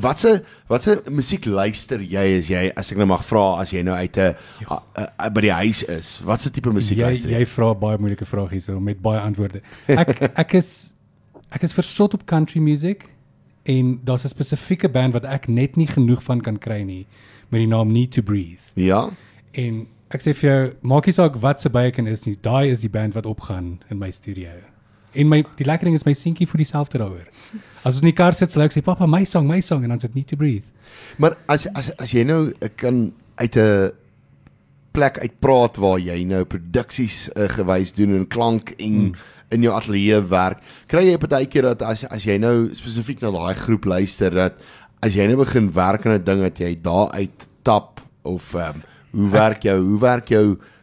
watse 0.00 0.44
watse 0.68 1.02
musiek 1.08 1.46
luister 1.46 2.00
jy 2.00 2.38
as 2.38 2.48
jy 2.50 2.72
as 2.76 2.90
ek 2.92 2.98
nou 2.98 3.06
mag 3.06 3.24
vra 3.24 3.60
as 3.60 3.70
jy 3.72 3.82
nou 3.82 3.94
uit 3.94 4.16
'n 4.16 4.34
a- 4.70 4.82
a- 4.96 5.12
a- 5.18 5.30
by 5.30 5.40
die 5.40 5.52
huis 5.52 5.82
is? 5.88 6.20
Watse 6.24 6.50
tipe 6.50 6.70
musiek 6.70 6.98
Jy 6.98 7.04
luister 7.04 7.30
jy? 7.30 7.38
jy 7.40 7.46
vra 7.46 7.74
baie 7.74 7.98
moeilike 7.98 8.26
vrae 8.26 8.48
hierso 8.50 8.80
met 8.80 9.00
baie 9.02 9.20
antwoorde. 9.20 9.60
Ek 9.88 10.08
ek 10.44 10.54
is 10.54 10.92
ek 11.50 11.62
is 11.64 11.72
versot 11.72 12.14
op 12.14 12.26
country 12.26 12.60
music 12.60 13.08
en 13.64 14.00
daar's 14.04 14.24
'n 14.24 14.28
spesifieke 14.28 14.88
band 14.88 15.12
wat 15.14 15.24
ek 15.24 15.48
net 15.48 15.76
nie 15.76 15.86
genoeg 15.86 16.22
van 16.22 16.40
kan 16.40 16.58
kry 16.58 16.82
nie 16.82 17.06
met 17.50 17.58
die 17.60 17.66
naam 17.66 17.92
Need 17.92 18.12
to 18.12 18.22
Breathe. 18.22 18.60
Ja. 18.74 19.10
En 19.54 19.86
ek 20.10 20.20
sê 20.22 20.34
vir 20.34 20.50
jou, 20.50 20.72
maak 20.82 21.06
nie 21.06 21.12
saak 21.12 21.36
wat 21.36 21.60
se 21.60 21.68
byken 21.70 22.06
is 22.06 22.26
nie, 22.26 22.36
daai 22.40 22.70
is 22.70 22.80
die 22.80 22.88
band 22.90 23.14
wat 23.14 23.26
opgaan 23.26 23.80
in 23.90 23.98
my 23.98 24.10
studio. 24.10 24.50
En 25.12 25.28
my 25.28 25.40
die 25.56 25.66
lekker 25.66 25.88
ding 25.88 25.96
is 25.96 26.04
my 26.06 26.14
seentjie 26.16 26.48
voel 26.48 26.64
dieselfde 26.64 27.00
daaroor. 27.00 27.28
As 27.82 27.94
ons 27.96 28.02
in 28.02 28.10
die 28.10 28.16
kar 28.16 28.36
sit, 28.36 28.52
sal 28.52 28.66
ek 28.66 28.74
sê 28.76 28.82
pappa, 28.84 29.06
my 29.08 29.24
song, 29.28 29.48
my 29.48 29.60
song 29.64 29.86
en 29.86 29.94
dan 29.94 30.02
sit 30.02 30.14
Need 30.14 30.28
to 30.32 30.36
Breathe. 30.36 30.66
Maar 31.22 31.38
as 31.48 31.66
as 31.78 31.90
as 31.96 32.12
jy 32.12 32.26
nou 32.28 32.52
eh, 32.60 32.68
kan 32.76 33.08
uit 33.40 33.56
'n 33.56 33.92
plek 34.92 35.18
uitpraat 35.18 35.76
waar 35.76 35.98
jy 36.00 36.24
nou 36.24 36.44
produksies 36.44 37.28
uh, 37.36 37.46
gewys 37.48 37.92
doen 37.94 38.16
en 38.16 38.26
klank 38.26 38.72
en 38.78 38.94
hmm. 38.94 39.14
in 39.54 39.62
jou 39.62 39.74
ateljee 39.74 40.20
werk, 40.26 40.58
kry 40.88 41.04
jy 41.06 41.18
partykeer 41.18 41.62
dat 41.62 41.82
as 41.82 42.04
as 42.04 42.24
jy 42.24 42.38
nou 42.38 42.74
spesifiek 42.74 43.20
na 43.22 43.30
daai 43.30 43.54
groep 43.54 43.84
luister 43.84 44.30
dat 44.34 44.58
as 45.00 45.14
jy 45.14 45.26
nou 45.28 45.36
begin 45.44 45.70
werk 45.70 46.06
aan 46.06 46.18
'n 46.18 46.24
ding 46.24 46.42
dat 46.42 46.58
jy 46.58 46.74
daar 46.82 47.12
uit 47.14 47.46
tap 47.62 48.00
of 48.22 48.54
um, 48.54 48.82
hoe 49.12 49.30
werk 49.30 49.62
jou 49.62 49.78
hoe 49.78 50.00
werk 50.00 50.28
jou 50.28 50.46
uh, 50.50 50.56
uh, 50.56 50.77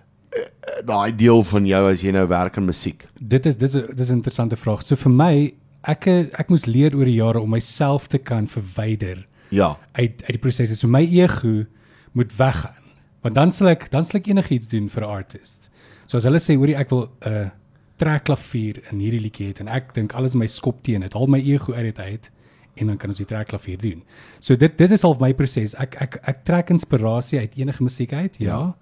daai 0.86 1.16
deel 1.16 1.44
van 1.44 1.66
jou 1.66 1.92
as 1.92 2.02
jy 2.02 2.12
nou 2.12 2.28
werk 2.28 2.58
aan 2.58 2.66
musiek? 2.66 3.06
Dit 3.20 3.46
is 3.46 3.58
dis 3.58 3.76
'n 3.76 3.96
dis 3.96 4.10
'n 4.10 4.14
interessante 4.20 4.56
vraag. 4.56 4.86
So 4.86 4.96
vir 4.96 5.12
my, 5.12 5.54
ek 5.84 6.08
ek 6.08 6.50
moes 6.50 6.66
leer 6.66 6.96
oor 6.96 7.06
die 7.06 7.16
jare 7.22 7.40
om 7.40 7.50
myself 7.50 8.08
te 8.08 8.18
kan 8.18 8.48
verwyder 8.48 9.26
Ja. 9.50 9.78
uit 9.94 10.22
uit 10.24 10.28
die 10.28 10.38
proses. 10.38 10.80
So 10.80 10.88
my 10.88 11.02
ego 11.06 11.66
moet 12.14 12.32
weggaan. 12.38 12.84
Want 13.22 13.36
dan 13.36 13.52
sal 13.52 13.68
ek 13.70 13.90
dan 13.92 14.06
sal 14.06 14.20
ek 14.20 14.28
enigiets 14.28 14.68
doen 14.68 14.90
vir 14.90 15.04
'n 15.04 15.10
artist. 15.10 15.70
So 16.06 16.18
as 16.18 16.24
hulle 16.24 16.40
sê 16.40 16.56
hoorie 16.56 16.76
ek 16.76 16.90
wil 16.90 17.10
'n 17.26 17.32
uh, 17.32 17.50
trekklavier 17.98 18.82
in 18.92 19.00
hierdie 19.00 19.22
liedjie 19.22 19.54
hê 19.54 19.60
en 19.62 19.68
ek 19.68 19.94
dink 19.94 20.14
alles 20.14 20.34
in 20.36 20.40
my 20.40 20.48
skop 20.48 20.82
teen 20.84 21.02
dit. 21.02 21.14
Haal 21.14 21.28
my 21.28 21.40
ego 21.40 21.74
uit 21.74 21.96
dit 21.96 22.00
uit 22.00 22.30
en 22.78 22.88
dan 22.88 22.98
kan 22.98 23.10
ons 23.10 23.18
die 23.22 23.26
trekklavier 23.30 23.78
doen. 23.80 24.04
So 24.40 24.56
dit 24.56 24.78
dit 24.78 24.92
is 24.92 25.04
al 25.04 25.16
my 25.20 25.34
proses. 25.34 25.76
Ek 25.80 25.96
ek 26.02 26.18
ek 26.28 26.44
trek 26.44 26.70
inspirasie 26.70 27.40
uit 27.40 27.56
enige 27.58 27.84
musiek 27.84 28.14
uit, 28.14 28.36
ja. 28.38 28.46
Ja. 28.58 28.76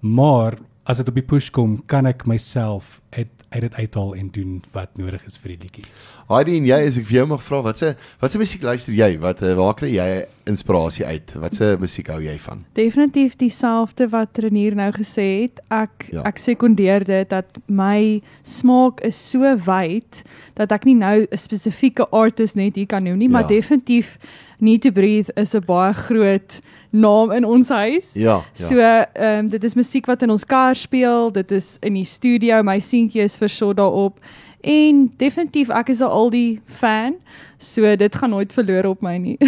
Maar 0.00 0.58
as 0.88 0.96
dit 0.96 1.08
op 1.08 1.14
die 1.14 1.22
push 1.26 1.50
kom, 1.50 1.82
kan 1.86 2.06
ek 2.06 2.26
myself 2.26 3.00
uit 3.10 3.28
uit 3.48 3.60
dit 3.64 3.74
uithaal 3.74 4.10
en 4.14 4.26
doen 4.30 4.58
wat 4.72 4.90
nodig 5.00 5.22
is 5.24 5.38
vir 5.40 5.54
die 5.54 5.58
liedjie. 5.62 5.84
Heidi 6.28 6.58
en 6.58 6.66
jy 6.68 6.76
as 6.84 6.98
ek 7.00 7.06
vir 7.08 7.14
jou 7.16 7.26
mag 7.30 7.40
vra, 7.40 7.62
watse 7.64 7.94
watse 8.20 8.36
musiek 8.38 8.62
luister 8.62 8.92
jy? 8.92 9.14
Wat 9.22 9.40
uh, 9.40 9.54
waar 9.56 9.72
kry 9.78 9.88
jy 9.94 10.08
inspirasie 10.44 11.06
uit? 11.08 11.32
Watse 11.40 11.70
musiek 11.80 12.10
hou 12.12 12.18
jy 12.20 12.34
van? 12.44 12.60
Definitief 12.76 13.38
dieselfde 13.40 14.10
wat 14.12 14.36
Renier 14.44 14.76
nou 14.76 14.90
gesê 14.92 15.24
het. 15.46 15.62
Ek 15.72 16.10
Ja. 16.12 16.18
ja. 16.20 16.26
ek 16.28 16.36
sekondeer 16.38 17.04
dit 17.08 17.30
dat 17.30 17.46
my 17.68 18.20
smaak 18.44 19.00
is 19.00 19.16
so 19.30 19.40
wyd 19.64 20.22
dat 20.54 20.72
ek 20.72 20.84
nie 20.84 20.94
nou 21.00 21.24
'n 21.24 21.36
spesifieke 21.36 22.04
artist 22.12 22.54
net 22.54 22.76
hier 22.76 22.86
kan 22.86 23.02
noem 23.04 23.16
nie, 23.16 23.28
maar 23.28 23.48
Ja. 23.48 23.48
definitief 23.48 24.18
Need 24.58 24.82
to 24.82 24.90
Breathe 24.92 25.30
is 25.36 25.54
'n 25.54 25.64
baie 25.66 25.94
groot 25.94 26.60
naam 26.90 27.30
in 27.30 27.44
ons 27.44 27.68
huis. 27.68 28.12
Ja, 28.14 28.42
ja. 28.54 28.66
So, 28.66 28.78
ehm 28.78 29.38
um, 29.38 29.48
dit 29.48 29.64
is 29.64 29.74
musiek 29.74 30.06
wat 30.06 30.22
in 30.22 30.30
ons 30.30 30.44
kar 30.44 30.76
speel, 30.76 31.30
dit 31.32 31.50
is 31.50 31.76
in 31.80 31.94
die 31.94 32.04
studio, 32.04 32.62
my 32.62 32.80
seentjie 32.80 33.22
is 33.22 33.36
versot 33.36 33.76
daarop. 33.76 34.18
En 34.60 35.12
definitief 35.16 35.68
ek 35.70 35.88
is 35.88 36.00
'n 36.00 36.10
oldie 36.10 36.60
fan, 36.64 37.14
so 37.58 37.96
dit 37.96 38.14
gaan 38.16 38.30
nooit 38.30 38.52
verlore 38.52 38.88
op 38.88 39.02
my 39.02 39.16
nie. 39.16 39.38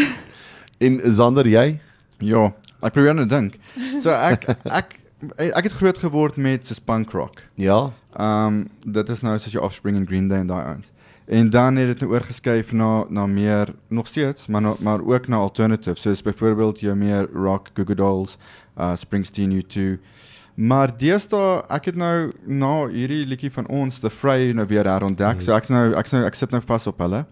En 0.80 1.00
Zander, 1.12 1.46
jy? 1.48 1.78
ja, 2.18 2.52
ek 2.82 2.92
probeer 2.92 3.14
nou 3.14 3.26
dink. 3.26 3.58
So 4.00 4.10
ek 4.10 4.46
ek 4.64 4.96
ek 5.36 5.66
het 5.68 5.72
groot 5.76 5.98
geword 5.98 6.36
met 6.36 6.64
soos 6.66 6.78
punk 6.80 7.10
rock. 7.12 7.42
Ja. 7.60 7.90
Um 8.16 8.68
dit 8.84 9.08
is 9.12 9.20
nou 9.20 9.38
soos 9.38 9.52
jou 9.52 9.64
Offspring 9.64 9.96
en 9.96 10.06
Green 10.06 10.28
Day 10.28 10.40
en 10.40 10.46
daai 10.46 10.64
ouens. 10.64 10.90
En 11.30 11.50
dan 11.50 11.76
het 11.76 11.86
dit 11.86 12.00
nou 12.00 12.12
oorgeskuif 12.12 12.72
na 12.72 13.04
na 13.08 13.26
meer 13.26 13.74
nog 13.88 14.06
steeds, 14.06 14.46
maar 14.46 14.60
na, 14.60 14.74
maar 14.78 15.04
ook 15.06 15.28
na 15.28 15.36
alternative, 15.36 16.00
soos 16.00 16.22
byvoorbeeld 16.22 16.80
jou 16.80 16.96
meer 16.96 17.28
rock, 17.32 17.68
Goo 17.74 17.84
Goo 17.84 17.94
Dolls, 17.94 18.38
uh 18.78 18.96
Springsteen 18.96 19.52
U2. 19.62 20.00
Maar 20.54 20.90
deesdae 20.98 21.62
ek 21.70 21.92
het 21.92 22.00
nou 22.00 22.32
na 22.44 22.72
hierdie 22.90 23.22
liedjie 23.30 23.52
van 23.54 23.68
ons 23.70 24.00
The 24.02 24.10
Fray 24.10 24.50
nou 24.52 24.66
weer 24.66 24.90
herontdek. 24.90 25.38
Yes. 25.38 25.46
So 25.46 25.54
ek's 25.54 25.70
nou 25.70 25.92
ek's 25.94 26.16
nou 26.16 26.24
ek 26.26 26.34
sit 26.34 26.50
nou 26.50 26.60
vas 26.66 26.88
op 26.90 26.98
hulle 26.98 27.22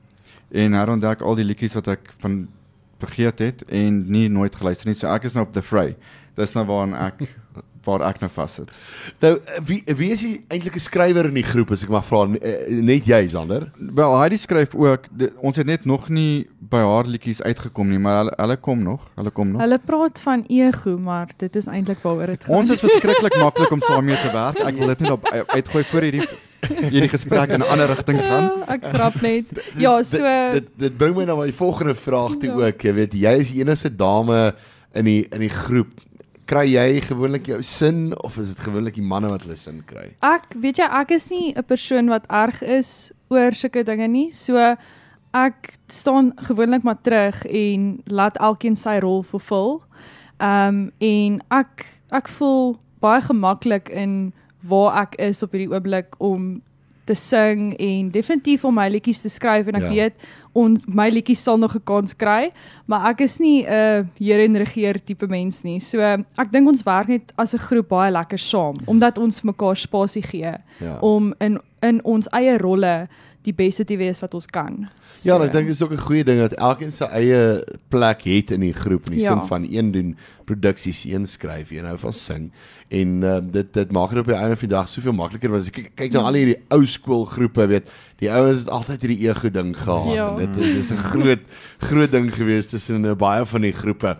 en 0.48 0.78
herontdek 0.78 1.26
al 1.26 1.40
die 1.40 1.48
liedjies 1.50 1.74
wat 1.74 1.90
ek 1.98 2.14
van 2.22 2.44
vergeet 3.02 3.42
het 3.42 3.66
en 3.66 4.04
nie 4.06 4.28
nooit 4.30 4.54
geluister 4.54 4.86
nie. 4.86 4.94
So 4.94 5.10
ek 5.10 5.26
is 5.26 5.34
nou 5.34 5.42
op 5.48 5.52
The 5.58 5.62
Fray. 5.62 5.96
Dis 6.38 6.54
nou 6.56 6.64
waaraan 6.68 6.94
ek 7.08 7.26
waar 7.88 8.02
ek 8.04 8.18
nou 8.20 8.28
vassit. 8.34 8.68
Nou 9.22 9.30
eh, 9.38 9.60
wie 9.64 9.78
wie 9.96 10.10
is 10.12 10.20
die 10.20 10.34
eintlike 10.52 10.80
skrywer 10.82 11.28
in 11.30 11.38
die 11.38 11.44
groep 11.46 11.70
as 11.72 11.84
ek 11.86 11.92
mag 11.94 12.04
vra? 12.04 12.24
Eh, 12.36 12.80
Net 12.84 13.06
jy 13.08 13.22
Zander? 13.32 13.70
Wel, 13.78 14.16
Heidi 14.20 14.36
skryf 14.36 14.74
ook. 14.76 15.06
Ons 15.40 15.56
het 15.56 15.66
net 15.66 15.86
nog 15.88 16.08
nie 16.12 16.46
by 16.60 16.82
haar 16.84 17.08
liedjies 17.08 17.40
uitgekom 17.42 17.88
nie, 17.88 17.98
maar 18.02 18.18
hulle 18.24 18.34
hulle 18.36 18.56
kom 18.60 18.82
nog. 18.84 19.06
Hulle 19.16 19.30
kom 19.32 19.54
nog. 19.54 19.62
Hulle 19.64 19.78
praat 19.80 20.20
van 20.20 20.44
ego, 20.52 20.98
maar 20.98 21.32
dit 21.40 21.56
is 21.56 21.66
eintlik 21.70 22.02
waaroor 22.04 22.34
dit 22.34 22.44
gaan. 22.44 22.56
Ons 22.60 22.70
is 22.76 22.80
verskriklik 22.84 23.38
maklik 23.44 23.72
om 23.72 23.80
saam 23.86 24.04
mee 24.04 24.20
te 24.20 24.32
werk. 24.36 24.60
Ek 24.68 24.76
wil 24.76 24.92
dit 24.92 25.00
net 25.06 25.10
op 25.16 25.24
uitgooi 25.32 25.84
voor 25.92 26.08
hierdie 26.10 26.28
hierdie 26.68 27.08
gesprek 27.08 27.54
in 27.54 27.62
'n 27.62 27.70
ander 27.72 27.88
rigting 27.88 28.18
gaan. 28.20 28.50
Ja, 28.58 28.74
ek 28.74 28.84
grap 28.92 29.16
net. 29.22 29.46
Ja, 29.78 30.02
so 30.02 30.18
dit, 30.18 30.52
dit 30.52 30.68
dit 30.76 30.96
bring 30.98 31.16
my 31.16 31.24
na 31.24 31.36
my 31.38 31.52
volgende 31.52 31.94
vraag 31.94 32.36
toe 32.36 32.50
Ja. 32.52 32.66
ook. 32.66 32.82
Jy 32.82 32.92
weet, 32.94 33.12
jy 33.14 33.32
is 33.38 33.52
die 33.52 33.60
enigste 33.62 33.88
dame 33.96 34.54
in 34.92 35.04
die 35.04 35.24
in 35.32 35.40
die 35.40 35.48
groep. 35.54 35.88
Kry 36.48 36.64
jy 36.72 37.00
gewoonlik 37.04 37.50
jou 37.50 37.58
sin 37.62 38.14
of 38.24 38.38
is 38.40 38.54
dit 38.54 38.60
gewoonlik 38.64 38.94
die 38.96 39.04
manne 39.04 39.28
wat 39.28 39.42
hulle 39.44 39.56
sin 39.60 39.82
kry? 39.84 40.14
ek 40.24 40.54
weet 40.56 40.78
jy 40.80 40.86
ek 41.00 41.10
is 41.12 41.28
nie 41.28 41.52
'n 41.52 41.62
persoon 41.62 42.08
wat 42.08 42.24
erg 42.32 42.62
is 42.62 43.12
oor 43.28 43.52
sulke 43.52 43.84
dinge 43.84 44.08
nie. 44.08 44.32
So 44.32 44.56
ek 45.34 45.76
staan 45.88 46.32
gewoonlik 46.48 46.82
maar 46.82 47.02
terug 47.02 47.44
en 47.44 48.00
laat 48.06 48.40
elkeen 48.40 48.76
sy 48.76 48.98
rol 49.04 49.22
vervul. 49.22 49.82
Ehm 50.40 50.68
um, 50.68 50.92
en 50.98 51.42
ek 51.50 51.84
ek 52.10 52.28
voel 52.28 52.78
baie 53.00 53.20
gemaklik 53.20 53.88
in 53.92 54.32
waar 54.64 55.02
ek 55.02 55.18
is 55.20 55.42
op 55.42 55.52
hierdie 55.52 55.70
oomblik 55.70 56.16
om 56.18 56.62
te 57.08 57.14
sing 57.16 57.72
en 57.80 58.10
definitief 58.12 58.64
om 58.68 58.74
my 58.76 58.88
liedjies 58.92 59.22
te 59.24 59.30
skryf 59.32 59.68
en 59.70 59.78
ek 59.80 59.86
Ja. 59.88 59.90
weet 59.94 60.14
on 60.58 60.76
my 60.86 61.08
liedjies 61.10 61.42
sal 61.42 61.58
nog 61.58 61.74
'n 61.76 61.82
kans 61.84 62.14
kry, 62.16 62.50
maar 62.86 63.10
ek 63.10 63.20
is 63.20 63.38
nie 63.40 63.64
'n 63.64 63.68
uh, 63.72 64.04
heer 64.20 64.44
en 64.44 64.56
regeer 64.56 65.00
tipe 65.04 65.26
mens 65.26 65.62
nie. 65.64 65.80
So 65.80 66.00
ek 66.00 66.52
dink 66.52 66.68
ons 66.68 66.82
werk 66.84 67.08
net 67.08 67.32
as 67.38 67.54
'n 67.54 67.58
groep 67.58 67.88
baie 67.88 68.10
lekker 68.12 68.38
saam 68.38 68.76
omdat 68.86 69.18
ons 69.18 69.42
mekaar 69.42 69.76
spasie 69.76 70.22
gee 70.22 70.54
Ja. 70.80 70.98
om 71.00 71.34
in 71.40 71.58
in 71.82 72.00
ons 72.04 72.26
eie 72.32 72.58
rolle 72.58 73.08
die 73.48 73.56
beste 73.56 73.84
te 73.88 73.96
wees 73.98 74.20
wat 74.22 74.34
ons 74.36 74.46
kan. 74.52 74.86
Ja, 75.24 75.34
en 75.38 75.46
ek 75.48 75.52
dink 75.56 75.66
dit 75.66 75.74
is 75.74 75.82
ook 75.82 75.92
'n 75.96 76.04
goeie 76.06 76.24
ding 76.24 76.38
dat 76.40 76.52
elkeen 76.60 76.90
sy 76.94 77.04
eie 77.10 77.64
plek 77.90 78.22
het 78.28 78.50
in 78.54 78.60
die 78.60 78.72
groep 78.72 79.06
in 79.08 79.16
die 79.16 79.22
Ja. 79.22 79.32
sin 79.34 79.46
van 79.48 79.64
een 79.70 79.92
doen 79.92 80.16
produksies, 80.46 81.04
een 81.04 81.26
skryf, 81.26 81.70
een 81.70 81.84
hou 81.84 81.98
van 81.98 82.12
sing 82.12 82.50
en 82.88 83.22
uh, 83.22 83.38
dit 83.42 83.72
dit 83.74 83.90
maak 83.92 84.10
dit 84.10 84.18
op 84.20 84.26
die 84.26 84.34
einde 84.34 84.56
van 84.56 84.68
die 84.68 84.76
dag 84.76 84.88
soveel 84.88 85.12
makliker 85.12 85.50
want 85.50 85.62
as 85.62 85.68
ek 85.68 85.74
kyk, 85.74 85.90
kyk 85.96 86.12
na 86.12 86.20
al 86.20 86.34
hierdie 86.34 86.62
ou 86.70 86.86
skoolgroepe, 86.86 87.66
weet, 87.68 87.88
die 88.18 88.30
ouens 88.32 88.60
het 88.60 88.70
altyd 88.70 89.02
hierdie 89.02 89.28
ego 89.28 89.50
ding 89.50 89.74
gehad 89.76 90.14
Ja. 90.14 90.30
en 90.30 90.38
dit 90.38 90.54
dit 90.54 90.76
is 90.76 90.90
'n 90.90 90.96
groot 90.96 91.40
groot 91.80 92.10
ding 92.12 92.32
gewees 92.34 92.68
tussen 92.70 93.04
uh, 93.04 93.14
baie 93.14 93.44
van 93.46 93.60
die 93.60 93.72
groepe. 93.72 94.16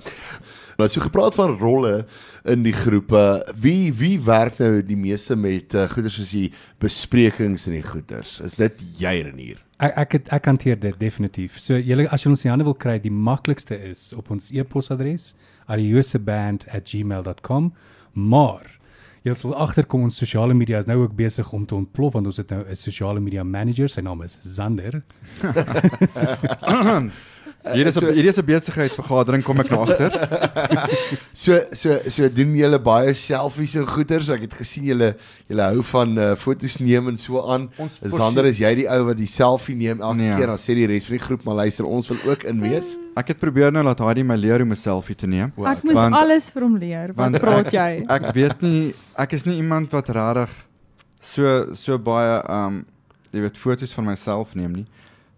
Nou 0.79 0.87
so 0.87 1.03
gepraat 1.03 1.35
van 1.35 1.57
rolle 1.59 2.07
in 2.47 2.63
die 2.63 2.73
groepe. 2.73 3.43
Wie 3.59 3.91
wie 3.99 4.15
werk 4.23 4.61
nou 4.63 4.79
die 4.87 4.97
meeste 4.97 5.35
met 5.35 5.75
uh, 5.75 5.91
goeders 5.91 6.15
soos 6.21 6.31
die 6.31 6.53
besprekings 6.79 7.67
en 7.67 7.75
die 7.75 7.83
goeders? 7.83 8.39
Is 8.47 8.55
dit 8.61 8.79
jy 9.01 9.27
Renier? 9.27 9.59
Ek 9.83 9.99
ek 10.05 10.13
het, 10.15 10.31
ek 10.37 10.47
hanteer 10.47 10.79
dit 10.79 10.95
definitief. 11.01 11.59
So 11.59 11.75
julle 11.75 12.07
as 12.15 12.23
jy 12.23 12.31
ons 12.31 12.45
in 12.45 12.47
die 12.47 12.55
hande 12.55 12.69
wil 12.69 12.79
kry, 12.79 13.03
die 13.03 13.11
maklikste 13.11 13.75
is 13.89 14.15
op 14.15 14.31
ons 14.31 14.53
e-posadres 14.55 15.35
arioseband@gmail.com. 15.67 17.75
Maar 18.15 18.79
jy 19.27 19.35
sal 19.35 19.59
agterkom 19.59 20.07
ons 20.07 20.15
sosiale 20.23 20.55
media 20.55 20.79
is 20.79 20.87
nou 20.87 21.03
ook 21.03 21.19
besig 21.19 21.51
om 21.53 21.67
te 21.67 21.75
ontplof 21.75 22.15
want 22.15 22.31
ons 22.31 22.39
het 22.39 22.55
nou 22.55 22.63
'n 22.63 22.79
sosiale 22.79 23.19
media 23.19 23.43
manager, 23.43 23.89
sy 23.89 24.01
naam 24.01 24.23
is 24.23 24.39
Zander. 24.47 25.03
Hier 27.75 27.87
is 27.87 27.97
'n 28.01 28.13
hier 28.15 28.25
is 28.31 28.39
'n 28.39 28.45
besigheid 28.47 28.93
vergadering 28.95 29.43
kom 29.45 29.59
ek 29.61 29.71
nou 29.71 29.83
agter. 29.85 30.11
So 31.33 31.59
so 31.73 31.99
so 32.09 32.29
doen 32.29 32.55
julle 32.57 32.79
baie 32.83 33.13
selfies 33.15 33.75
en 33.77 33.87
goeders. 33.87 34.29
Ek 34.31 34.41
het 34.47 34.55
gesien 34.55 34.85
julle 34.89 35.15
julle 35.49 35.63
hou 35.63 35.83
van 35.83 36.19
uh, 36.19 36.35
foto's 36.37 36.79
neem 36.81 37.09
en 37.09 37.17
so 37.19 37.43
aan. 37.51 37.69
Ons 37.79 37.99
Sander, 38.17 38.45
is 38.47 38.59
jy 38.59 38.75
die 38.75 38.87
ou 38.89 39.05
wat 39.11 39.17
die 39.17 39.27
selfie 39.27 39.75
neem 39.77 40.01
elke 40.01 40.17
Nee. 40.23 40.37
keer 40.37 40.47
dan 40.47 40.59
sê 40.59 40.75
die 40.75 40.87
res 40.87 41.05
van 41.07 41.17
die 41.19 41.25
groep 41.25 41.45
maar 41.45 41.55
luister, 41.55 41.85
ons 41.87 42.09
wil 42.09 42.19
ook 42.33 42.43
in 42.45 42.61
wees. 42.61 42.97
Ek 43.17 43.29
het 43.29 43.39
probeer 43.39 43.73
nou 43.73 43.83
laat 43.85 43.99
Heidi 43.99 44.23
my 44.23 44.37
leer 44.37 44.59
hoe 44.63 44.67
om 44.67 44.73
'n 44.73 44.77
selfie 44.77 45.15
te 45.17 45.27
neem. 45.27 45.53
O, 45.57 45.65
Ek 45.65 45.83
moes 45.85 45.95
Want- 45.95 46.15
alles 46.15 46.51
vir 46.51 46.63
hom 46.63 46.77
leer. 46.79 47.13
Wat 47.15 47.33
praat 47.41 47.67
ek- 47.67 47.73
jy? 47.73 48.05
Ek 48.09 48.33
weet 48.35 48.63
nie 48.63 48.95
ek 49.17 49.33
is 49.33 49.45
nie 49.47 49.57
iemand 49.57 49.91
wat 49.93 50.09
regtig 50.09 50.51
so 51.23 51.75
so 51.75 51.99
baie 51.99 52.43
um 52.49 52.85
jy 53.33 53.41
weet 53.41 53.57
foto's 53.59 53.93
van 53.93 54.05
myself 54.07 54.55
neem 54.55 54.73
nie. 54.73 54.87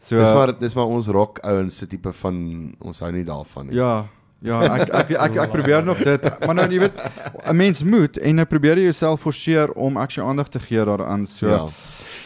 So 0.00 0.18
Dis 0.18 0.32
maar 0.32 0.58
dis 0.58 0.74
maar 0.74 0.86
ons 0.86 1.06
rock 1.06 1.38
ouens 1.44 1.76
se 1.76 1.86
tipe 1.86 2.12
van 2.22 2.36
ons 2.78 2.98
hou 2.98 3.12
nie 3.12 3.24
daarvan 3.24 3.66
nie. 3.68 3.76
Ja, 3.76 4.06
ja, 4.40 4.60
ek 4.62 4.88
ek 4.88 4.94
ek, 4.94 5.10
ek, 5.26 5.36
ek 5.44 5.50
probeer 5.52 5.84
nog 5.84 5.98
dit, 6.00 6.28
maar 6.46 6.54
nou 6.56 6.68
jy 6.72 6.80
weet 6.86 7.02
'n 7.44 7.56
mens 7.56 7.82
moet 7.84 8.16
en 8.18 8.34
nou 8.40 8.46
probeer 8.46 8.78
jy 8.78 8.84
jouself 8.84 9.20
forceer 9.20 9.72
om 9.72 9.96
actually 9.96 10.28
aandag 10.28 10.48
te 10.48 10.58
gee 10.58 10.84
daaraan. 10.84 11.26
So 11.26 11.48
Ja. 11.48 11.66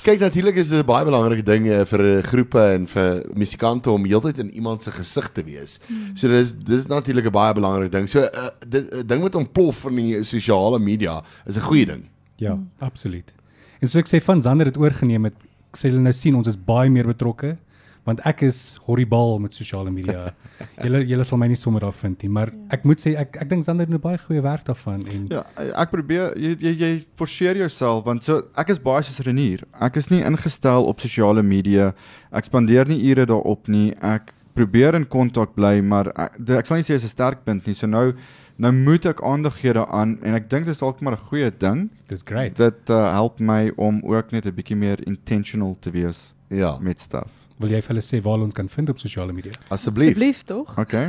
Kyk 0.05 0.21
natuurlik 0.21 0.57
is 0.61 0.69
dit 0.69 0.79
'n 0.79 0.87
baie 0.87 1.05
belangrike 1.05 1.43
ding 1.43 1.67
eh, 1.67 1.85
vir 1.85 2.01
eh, 2.01 2.23
groepe 2.23 2.61
en 2.61 2.87
vir 2.87 3.25
musikante 3.35 3.91
om 3.91 4.05
heeltyd 4.05 4.39
in 4.39 4.51
iemand 4.53 4.83
se 4.83 4.91
gesig 4.91 5.33
te 5.33 5.43
wees. 5.43 5.81
So 6.15 6.29
dis 6.29 6.55
dis 6.55 6.87
natuurlik 6.87 7.25
'n 7.25 7.33
baie 7.33 7.55
belangrike 7.55 7.91
ding. 7.91 8.09
So 8.09 8.21
'n 8.21 8.29
uh, 8.75 9.03
ding 9.07 9.23
met 9.23 9.35
ontplof 9.35 9.77
van 9.77 9.97
die 9.97 10.23
sosiale 10.23 10.79
media 10.79 11.23
is 11.47 11.57
'n 11.57 11.61
goeie 11.61 11.87
ding. 11.87 12.05
Ja, 12.37 12.55
mm. 12.55 12.71
absoluut. 12.79 13.33
En 13.81 13.89
so 13.89 13.99
ek 13.99 14.09
sê 14.09 14.21
van 14.23 14.43
Zander 14.43 14.67
het 14.67 14.77
oorgeneem 14.77 15.25
het 15.25 15.35
ek 15.75 15.81
sê 15.83 15.91
hulle 15.91 16.03
nou 16.07 16.15
sien 16.15 16.37
ons 16.39 16.47
is 16.51 16.57
baie 16.57 16.89
meer 16.91 17.09
betrokke 17.11 17.57
want 18.05 18.21
ek 18.29 18.43
is 18.45 18.77
horribaal 18.85 19.39
met 19.41 19.55
sosiale 19.57 19.89
media. 19.91 20.35
julle 20.85 20.99
julle 21.09 21.25
sal 21.25 21.39
my 21.41 21.47
nie 21.49 21.57
sommer 21.57 21.81
daar 21.81 21.95
vind 21.97 22.21
nie, 22.23 22.29
maar 22.29 22.51
ek 22.71 22.83
moet 22.85 23.01
sê 23.01 23.15
ek 23.17 23.39
ek 23.41 23.49
dink 23.49 23.65
Zander 23.65 23.87
doen 23.89 23.97
'n 23.97 24.03
baie 24.05 24.19
goeie 24.21 24.43
werk 24.45 24.67
daarvan 24.69 25.01
en 25.09 25.25
Ja, 25.33 25.41
ek 25.81 25.91
probeer 25.91 26.37
jy 26.37 26.53
jy, 26.61 26.73
jy 26.83 26.91
forceer 27.17 27.57
jouself 27.57 28.05
want 28.05 28.23
so 28.23 28.43
ek 28.61 28.69
is 28.71 28.79
baie 28.79 29.03
soos 29.03 29.25
Renier. 29.25 29.65
Ek 29.81 29.97
is 29.97 30.11
nie 30.11 30.21
ingestel 30.21 30.85
op 30.85 31.01
sosiale 31.01 31.43
media. 31.43 31.95
Ek 32.31 32.45
spandeer 32.45 32.85
nie 32.87 33.01
ure 33.09 33.25
daarop 33.27 33.69
nie. 33.69 33.95
Ek 34.03 34.35
probeer 34.55 34.95
in 34.95 35.05
kontak 35.07 35.55
bly, 35.57 35.81
maar 35.81 36.13
ek, 36.15 36.37
dit- 36.45 36.59
ek 36.59 36.67
sal 36.67 36.77
nie 36.77 36.85
sê 36.85 36.95
is 37.01 37.05
'n 37.05 37.09
sterk 37.09 37.45
punt 37.45 37.67
nie. 37.67 37.75
So 37.75 37.87
nou 37.87 38.13
nou 38.57 38.73
moet 38.73 39.05
ek 39.07 39.23
aandag 39.23 39.61
gee 39.61 39.73
daaraan 39.73 40.19
en 40.23 40.35
ek 40.35 40.49
dink 40.51 40.65
dit 40.65 40.75
is 40.75 40.81
dalk 40.81 41.01
maar 41.01 41.13
'n 41.15 41.27
goeie 41.29 41.51
ding. 41.59 41.91
dis 42.09 42.23
great. 42.25 42.57
Dit 42.57 42.91
uh, 42.91 43.13
help 43.13 43.41
my 43.41 43.73
om 43.77 44.01
ook 44.05 44.31
net 44.31 44.47
'n 44.47 44.55
bietjie 44.55 44.77
meer 44.77 44.99
intentional 45.07 45.77
te 45.81 45.91
wees 45.91 46.35
Ja, 46.49 46.79
met 46.81 47.01
stuff. 47.01 47.31
Wil 47.59 47.71
jy 47.71 47.81
vir 47.83 47.89
hulle 47.89 48.01
sê 48.03 48.21
waar 48.23 48.33
hulle 48.33 48.45
ons 48.45 48.55
kan 48.55 48.69
vind 48.69 48.89
op 48.89 48.99
sosiale 48.99 49.33
media? 49.33 49.53
asseblief. 49.69 50.09
Asseblief 50.09 50.43
tog. 50.45 50.79
Okay. 50.79 51.09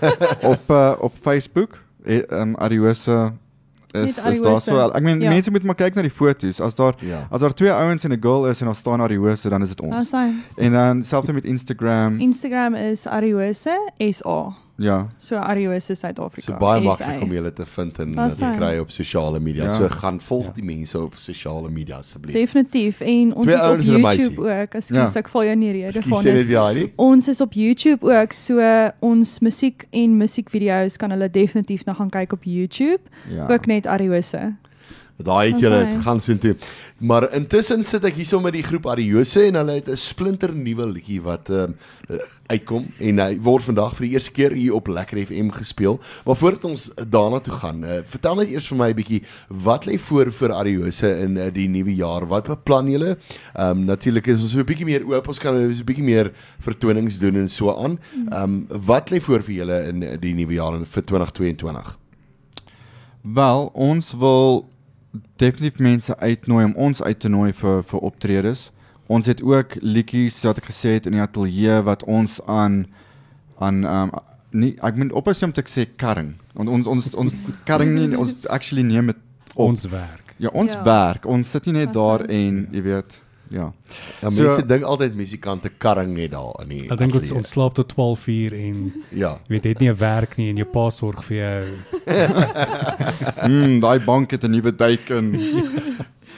op 0.52 0.70
uh, 0.70 0.92
op 1.00 1.12
Facebook, 1.20 1.78
eh, 2.04 2.22
um, 2.30 2.54
Ariose 2.56 3.32
is 3.92 4.16
Net 4.16 4.26
is 4.34 4.40
daar 4.42 4.60
so. 4.60 4.88
Ek 4.90 5.02
meen 5.02 5.20
Ja. 5.20 5.30
mense 5.30 5.50
moet 5.50 5.62
maar 5.62 5.74
kyk 5.74 5.94
na 5.94 6.02
die 6.02 6.10
foto's. 6.10 6.60
As 6.60 6.74
daar 6.74 6.94
Ja. 7.00 7.26
as 7.30 7.40
daar 7.40 7.54
twee 7.54 7.70
ouens 7.72 8.04
en 8.04 8.12
'n 8.12 8.20
girl 8.20 8.46
is 8.46 8.60
en 8.60 8.66
daar 8.66 8.74
staan 8.74 9.00
Ariose, 9.00 9.48
dan 9.48 9.62
is 9.62 9.68
dit 9.68 9.78
Dan 9.78 9.92
ons. 9.92 10.08
sy 10.08 10.32
En 10.56 10.72
dan 10.72 11.04
selfs 11.04 11.32
met 11.32 11.44
Instagram. 11.44 12.18
Instagram 12.20 12.74
is 12.74 13.06
Ariose 13.06 13.90
SA. 13.98 14.52
Ja. 14.78 15.06
So 15.18 15.36
Ariose 15.36 15.94
Suid-Afrika. 15.94 16.52
So 16.52 16.58
baie 16.58 16.80
maklik 16.84 17.22
om 17.22 17.32
julle 17.32 17.52
te 17.52 17.64
vind 17.66 17.98
en 17.98 18.12
te 18.12 18.50
kry 18.58 18.78
op 18.78 18.90
sosiale 18.90 19.40
media. 19.40 19.64
Ja. 19.64 19.76
So 19.76 19.88
gaan 19.88 20.20
volg 20.20 20.44
Ja. 20.44 20.52
die 20.52 20.64
mense 20.64 21.00
op 21.00 21.14
sosiale 21.14 21.70
media 21.70 21.96
asseblief. 21.96 22.34
Definitief 22.34 23.00
en 23.00 23.34
ons 23.34 23.46
Twee 23.46 23.56
is 23.56 23.62
op 23.70 23.78
YouTube 23.80 24.00
meisie. 24.00 24.38
ook. 24.38 24.74
Ekskuus, 24.74 25.12
Ja. 25.14 25.18
ek 25.18 25.28
val 25.28 25.42
jou 25.42 25.52
in 25.52 25.60
die 25.60 25.72
rede 25.72 26.02
van 26.02 26.22
dit. 26.22 26.48
ja. 26.48 26.72
Ons 26.96 27.28
is 27.28 27.40
op 27.40 27.52
YouTube 27.52 28.04
ook, 28.20 28.32
so 28.32 28.90
ons 29.00 29.38
musiek 29.40 29.86
en 29.90 30.16
musiekvideo's 30.16 30.96
kan 30.96 31.10
hulle 31.10 31.30
definitief 31.30 31.84
na 31.84 31.92
gaan 31.92 32.10
kyk 32.10 32.32
op 32.32 32.44
YouTube. 32.44 33.00
Ja. 33.30 33.46
Ook 33.48 33.66
net 33.66 33.86
Ariose. 33.86 34.54
Daai 35.16 35.52
het 35.52 35.60
julle 35.60 36.00
gaan 36.04 36.20
sien 36.20 36.38
toe. 36.38 36.56
Maar 36.96 37.26
intussen 37.36 37.82
sit 37.84 38.04
ek 38.08 38.16
hierso 38.16 38.38
met 38.40 38.54
die 38.56 38.64
groep 38.64 38.86
Ariose 38.88 39.42
en 39.48 39.58
hulle 39.60 39.74
het 39.78 39.88
'n 39.88 39.96
splinter 39.96 40.52
nuwe 40.54 40.86
liedjie 40.86 41.20
wat 41.20 41.48
ehm 41.50 41.74
um, 42.08 42.20
uitkom 42.46 42.86
en 42.98 43.18
hy 43.18 43.38
word 43.40 43.64
vandag 43.64 43.96
vir 43.96 44.06
die 44.06 44.12
eerste 44.14 44.30
keer 44.30 44.52
hier 44.52 44.74
op 44.74 44.86
Lekker 44.88 45.26
FM 45.26 45.50
gespeel. 45.50 45.98
Maar 46.24 46.36
voordat 46.36 46.64
ons 46.64 46.90
daarna 47.08 47.40
toe 47.40 47.52
gaan, 47.52 47.84
uh, 47.84 48.00
vertel 48.04 48.36
net 48.36 48.48
eers 48.48 48.68
vir 48.68 48.78
my 48.78 48.88
'n 48.90 48.96
bietjie 48.96 49.22
wat 49.48 49.86
lê 49.86 49.98
voor 49.98 50.32
vir 50.32 50.52
Ariose 50.52 51.18
in 51.20 51.36
uh, 51.36 51.50
die 51.52 51.68
nuwe 51.68 51.94
jaar? 51.94 52.26
Wat 52.26 52.46
beplan 52.46 52.88
julle? 52.88 53.18
Ehm 53.54 53.70
um, 53.70 53.84
natuurlik 53.84 54.26
is 54.26 54.40
ons 54.40 54.52
so 54.52 54.58
'n 54.58 54.64
bietjie 54.64 54.86
meer 54.86 55.04
oop. 55.04 55.28
Ons 55.28 55.38
kan 55.38 55.54
nou 55.54 55.68
'n 55.68 55.84
bietjie 55.84 56.04
meer 56.04 56.32
vertonings 56.60 57.18
doen 57.18 57.36
en 57.36 57.48
so 57.48 57.76
aan. 57.76 57.98
Ehm 58.30 58.42
um, 58.42 58.66
wat 58.68 59.10
lê 59.10 59.20
voor 59.20 59.42
vir 59.42 59.54
julle 59.54 59.88
in 59.88 60.02
uh, 60.02 60.16
die 60.20 60.34
nuwe 60.34 60.52
jaar 60.52 60.74
en 60.74 60.86
vir 60.86 61.04
2022? 61.04 61.98
Wel, 63.22 63.70
ons 63.74 64.12
wil 64.12 64.64
definitief 65.36 65.78
mense 65.78 66.16
uitnooi 66.18 66.64
om 66.64 66.74
ons 66.76 67.02
uit 67.02 67.18
te 67.18 67.28
nooi 67.28 67.52
vir 67.52 67.82
vir 67.82 68.00
optredes. 68.00 68.70
Ons 69.06 69.26
het 69.26 69.42
ook 69.42 69.76
liedjies 69.82 70.38
wat 70.44 70.58
ek 70.58 70.70
gesê 70.70 70.96
het 70.96 71.06
in 71.06 71.12
die 71.12 71.22
ateljee 71.22 71.82
wat 71.86 72.02
ons 72.04 72.40
aan 72.46 72.86
aan 73.58 73.84
um 73.84 74.10
nie 74.56 74.74
ek 74.82 74.96
moet 74.96 75.12
ophou 75.12 75.34
om 75.44 75.52
te 75.52 75.62
sê 75.68 75.86
karring. 75.96 76.34
Want 76.54 76.68
ons 76.68 76.86
ons 76.86 77.14
ons 77.14 77.34
karring 77.64 77.94
nie 77.94 78.16
ons 78.18 78.34
actually 78.56 78.82
neem 78.82 79.06
dit 79.12 79.20
op. 79.54 79.68
Ons 79.68 79.86
werk. 79.90 80.34
ja, 80.38 80.48
ons 80.52 80.72
Ja. 80.72 80.82
werk. 80.82 81.26
Ons 81.26 81.50
sit 81.50 81.66
nie 81.66 81.72
net 81.72 81.92
daar 81.92 82.24
en 82.28 82.68
jy 82.72 82.82
weet, 82.82 83.14
ja. 83.50 83.72
Ja, 84.22 84.30
So- 84.30 84.42
mense 84.42 84.66
dink 84.66 84.82
altyd 84.84 85.14
musikante 85.14 85.68
karring 85.78 86.14
net 86.16 86.30
daar 86.30 86.52
in 86.62 86.68
die 86.68 86.90
Ek 86.90 86.98
dink 86.98 87.14
ons 87.14 87.30
ons 87.32 87.48
slaap 87.48 87.74
tot 87.74 87.88
12 87.88 88.26
uur 88.28 88.52
en 88.54 88.92
Ja. 89.10 89.38
jy 89.48 89.54
weet 89.54 89.64
het 89.64 89.80
nie 89.80 89.88
'n 89.90 89.96
werk 89.98 90.36
nie 90.38 90.50
en 90.50 90.56
jou 90.56 90.66
pa 90.66 90.90
sorg 90.90 91.22
vir 91.24 91.36
jou. 91.36 91.64
Mm, 93.46 93.80
daai 93.80 93.98
bank 94.04 94.30
het 94.30 94.42
'n 94.44 94.50
nuwe 94.50 94.74
teiken. 94.74 95.34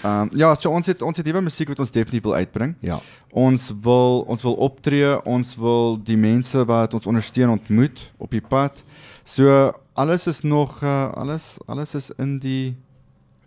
Um 0.04 0.28
ja, 0.42 0.54
so 0.54 0.70
ons 0.70 0.86
het 0.86 1.02
ons 1.02 1.16
het 1.16 1.26
nuwe 1.26 1.40
musiek 1.40 1.68
wat 1.68 1.78
ons 1.80 1.90
definitief 1.90 2.22
wil 2.22 2.34
uitbring. 2.34 2.74
Ja. 2.80 3.00
Ons 3.32 3.72
wil 3.82 4.20
ons 4.28 4.42
wil 4.42 4.54
optree, 4.54 5.24
ons 5.24 5.56
wil 5.56 5.98
die 6.02 6.16
mense 6.16 6.64
wat 6.64 6.94
ons 6.94 7.06
ondersteun 7.06 7.48
ontmoet 7.50 8.10
op 8.18 8.30
die 8.30 8.40
pad. 8.40 8.82
So 9.24 9.72
alles 9.94 10.26
is 10.26 10.40
nog 10.42 10.82
uh, 10.82 11.12
alles 11.12 11.56
alles 11.66 11.94
is 11.94 12.10
in 12.18 12.38
die 12.38 12.76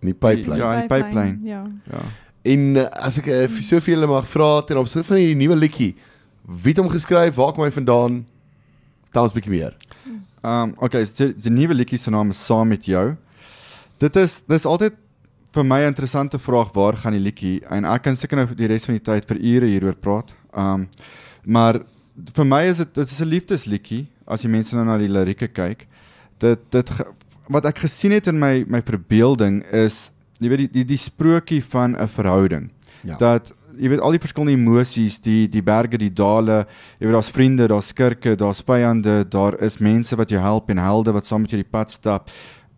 In 0.01 0.07
die 0.07 0.13
pipeline. 0.17 0.57
Ja, 0.57 0.73
Ja. 0.73 0.81
in 0.81 0.87
die 0.87 0.97
pipeline. 0.97 1.39
Ja. 1.43 1.63
ja. 1.91 1.99
En 2.43 2.77
uh, 2.77 2.88
as 3.05 3.19
ek 3.21 3.25
vir 3.25 3.62
soveel 3.62 3.95
julle 3.95 4.10
mag 4.10 4.25
vra 4.29 4.62
ten 4.65 4.79
opsigte 4.81 5.07
van 5.07 5.21
hierdie 5.21 5.38
nuwe 5.38 5.55
liedjie, 5.55 5.91
wie 6.41 6.74
het 6.74 6.81
hom 6.81 6.89
geskryf? 6.89 7.36
Waar 7.38 7.53
kom 7.53 7.65
hy 7.65 7.71
vandaan? 7.74 8.24
Tel 9.13 9.27
ons 9.27 9.33
'n 9.33 9.38
bietjie 9.38 9.53
meer. 9.53 9.75
Um 10.41 10.74
okay, 10.81 11.05
so 11.05 11.29
die, 11.29 11.53
nuwe 11.53 11.75
liedjie 11.77 12.00
se 12.00 12.10
naam 12.10 12.31
is 12.33 12.41
Saam 12.41 12.67
met 12.67 12.86
jou. 12.86 13.15
Dit 14.01 14.15
is 14.15 14.41
dis 14.50 14.65
altyd 14.65 14.95
vir 15.53 15.63
my 15.63 15.81
'n 15.81 15.93
interessante 15.93 16.39
vraag 16.39 16.74
waar 16.74 16.98
gaan 16.98 17.13
die 17.13 17.21
liedjie 17.21 17.62
en 17.69 17.86
ek 17.86 18.03
kan 18.03 18.17
seker 18.17 18.38
nou 18.38 18.55
die 18.55 18.67
res 18.67 18.86
van 18.86 18.95
die 18.95 19.05
tyd 19.05 19.25
vir 19.25 19.38
ure 19.38 19.67
hieroor 19.67 19.95
praat. 19.95 20.33
Um 20.53 20.88
maar 21.45 21.81
vir 22.33 22.45
my 22.45 22.63
is 22.69 22.77
dit 22.77 22.93
dit 22.93 23.12
is 23.12 23.21
'n 23.21 23.29
liefdesliedjie 23.29 24.07
as 24.27 24.43
jy 24.43 24.50
mense 24.50 24.75
nou 24.75 24.86
na 24.86 24.98
die 24.98 25.07
lirieke 25.07 25.48
kyk. 25.48 25.88
Dit 26.39 26.71
dit 26.71 26.89
wat 27.50 27.65
ek 27.65 27.79
gesien 27.79 28.12
het 28.12 28.27
in 28.27 28.39
my 28.39 28.65
my 28.67 28.81
verbeelding 28.81 29.63
is 29.71 30.10
jy 30.41 30.50
weet 30.50 30.65
die 30.65 30.71
die, 30.79 30.86
die 30.95 31.00
sprokie 31.00 31.62
van 31.63 31.95
'n 31.95 32.07
verhouding. 32.07 32.69
Ja. 33.03 33.15
Dat 33.17 33.53
jy 33.77 33.89
weet 33.89 34.01
al 34.03 34.15
die 34.15 34.21
verskillende 34.21 34.57
emosies, 34.57 35.19
die 35.24 35.48
die 35.51 35.63
berge, 35.63 35.98
die 35.98 36.13
dale, 36.13 36.65
jy 37.00 37.07
weet 37.07 37.17
daar's 37.17 37.31
vriende, 37.33 37.67
daar's 37.67 37.91
skurke, 37.93 38.36
daar's 38.36 38.63
vyande, 38.65 39.24
daar 39.29 39.57
is 39.62 39.79
mense 39.79 40.15
wat 40.15 40.29
jou 40.29 40.41
help 40.41 40.69
en 40.69 40.77
helde 40.77 41.13
wat 41.15 41.25
saam 41.25 41.41
met 41.41 41.53
jou 41.53 41.62
die 41.62 41.71
pad 41.71 41.89
stap. 41.89 42.29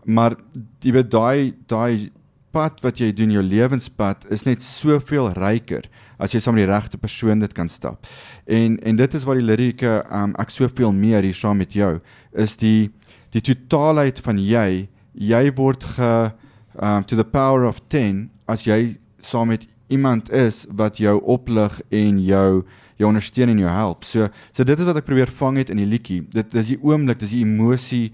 Maar 0.06 0.36
jy 0.84 0.92
weet 0.92 1.12
daai 1.12 1.54
daai 1.68 2.12
pad 2.54 2.82
wat 2.84 3.00
jy 3.02 3.12
doen, 3.16 3.32
jou 3.34 3.42
lewenspad 3.44 4.28
is 4.30 4.46
net 4.46 4.62
soveel 4.62 5.32
ryker 5.34 5.88
as 6.22 6.34
jy 6.34 6.40
saam 6.40 6.56
met 6.56 6.68
die 6.68 6.72
regte 6.72 7.00
persoon 7.02 7.42
dit 7.42 7.54
kan 7.54 7.70
stap. 7.70 8.08
En 8.46 8.78
en 8.84 8.96
dit 8.96 9.14
is 9.14 9.26
wat 9.26 9.40
die 9.40 9.48
lirieke 9.48 10.04
um 10.12 10.36
ek 10.40 10.54
soveel 10.54 10.94
meer 10.94 11.26
hier 11.26 11.38
saam 11.38 11.58
met 11.58 11.74
jou 11.74 11.98
is 12.32 12.56
die 12.62 12.92
die 13.34 13.42
totaalheid 13.42 14.22
van 14.22 14.38
jy 14.38 14.88
jy 15.14 15.44
word 15.58 15.84
ge 15.98 16.14
um 16.82 17.04
to 17.04 17.16
the 17.16 17.26
power 17.26 17.66
of 17.66 17.82
10 17.88 18.30
as 18.48 18.66
jy 18.68 18.98
saam 19.22 19.48
met 19.48 19.68
iemand 19.88 20.32
is 20.32 20.66
wat 20.70 20.98
jou 20.98 21.20
oplig 21.22 21.82
en 21.90 22.20
jou 22.20 22.64
jou 22.98 23.08
ondersteun 23.10 23.50
en 23.50 23.60
jou 23.60 23.70
help. 23.70 24.04
So 24.04 24.30
so 24.52 24.64
dit 24.64 24.80
is 24.80 24.86
wat 24.86 24.98
ek 24.98 25.06
probeer 25.06 25.28
vang 25.28 25.58
het 25.58 25.70
in 25.70 25.78
die 25.78 25.90
liedjie. 25.90 26.22
Dit 26.32 26.52
dis 26.52 26.74
die 26.74 26.80
oomblik, 26.82 27.20
dis 27.20 27.34
die 27.36 27.44
emosie 27.44 28.12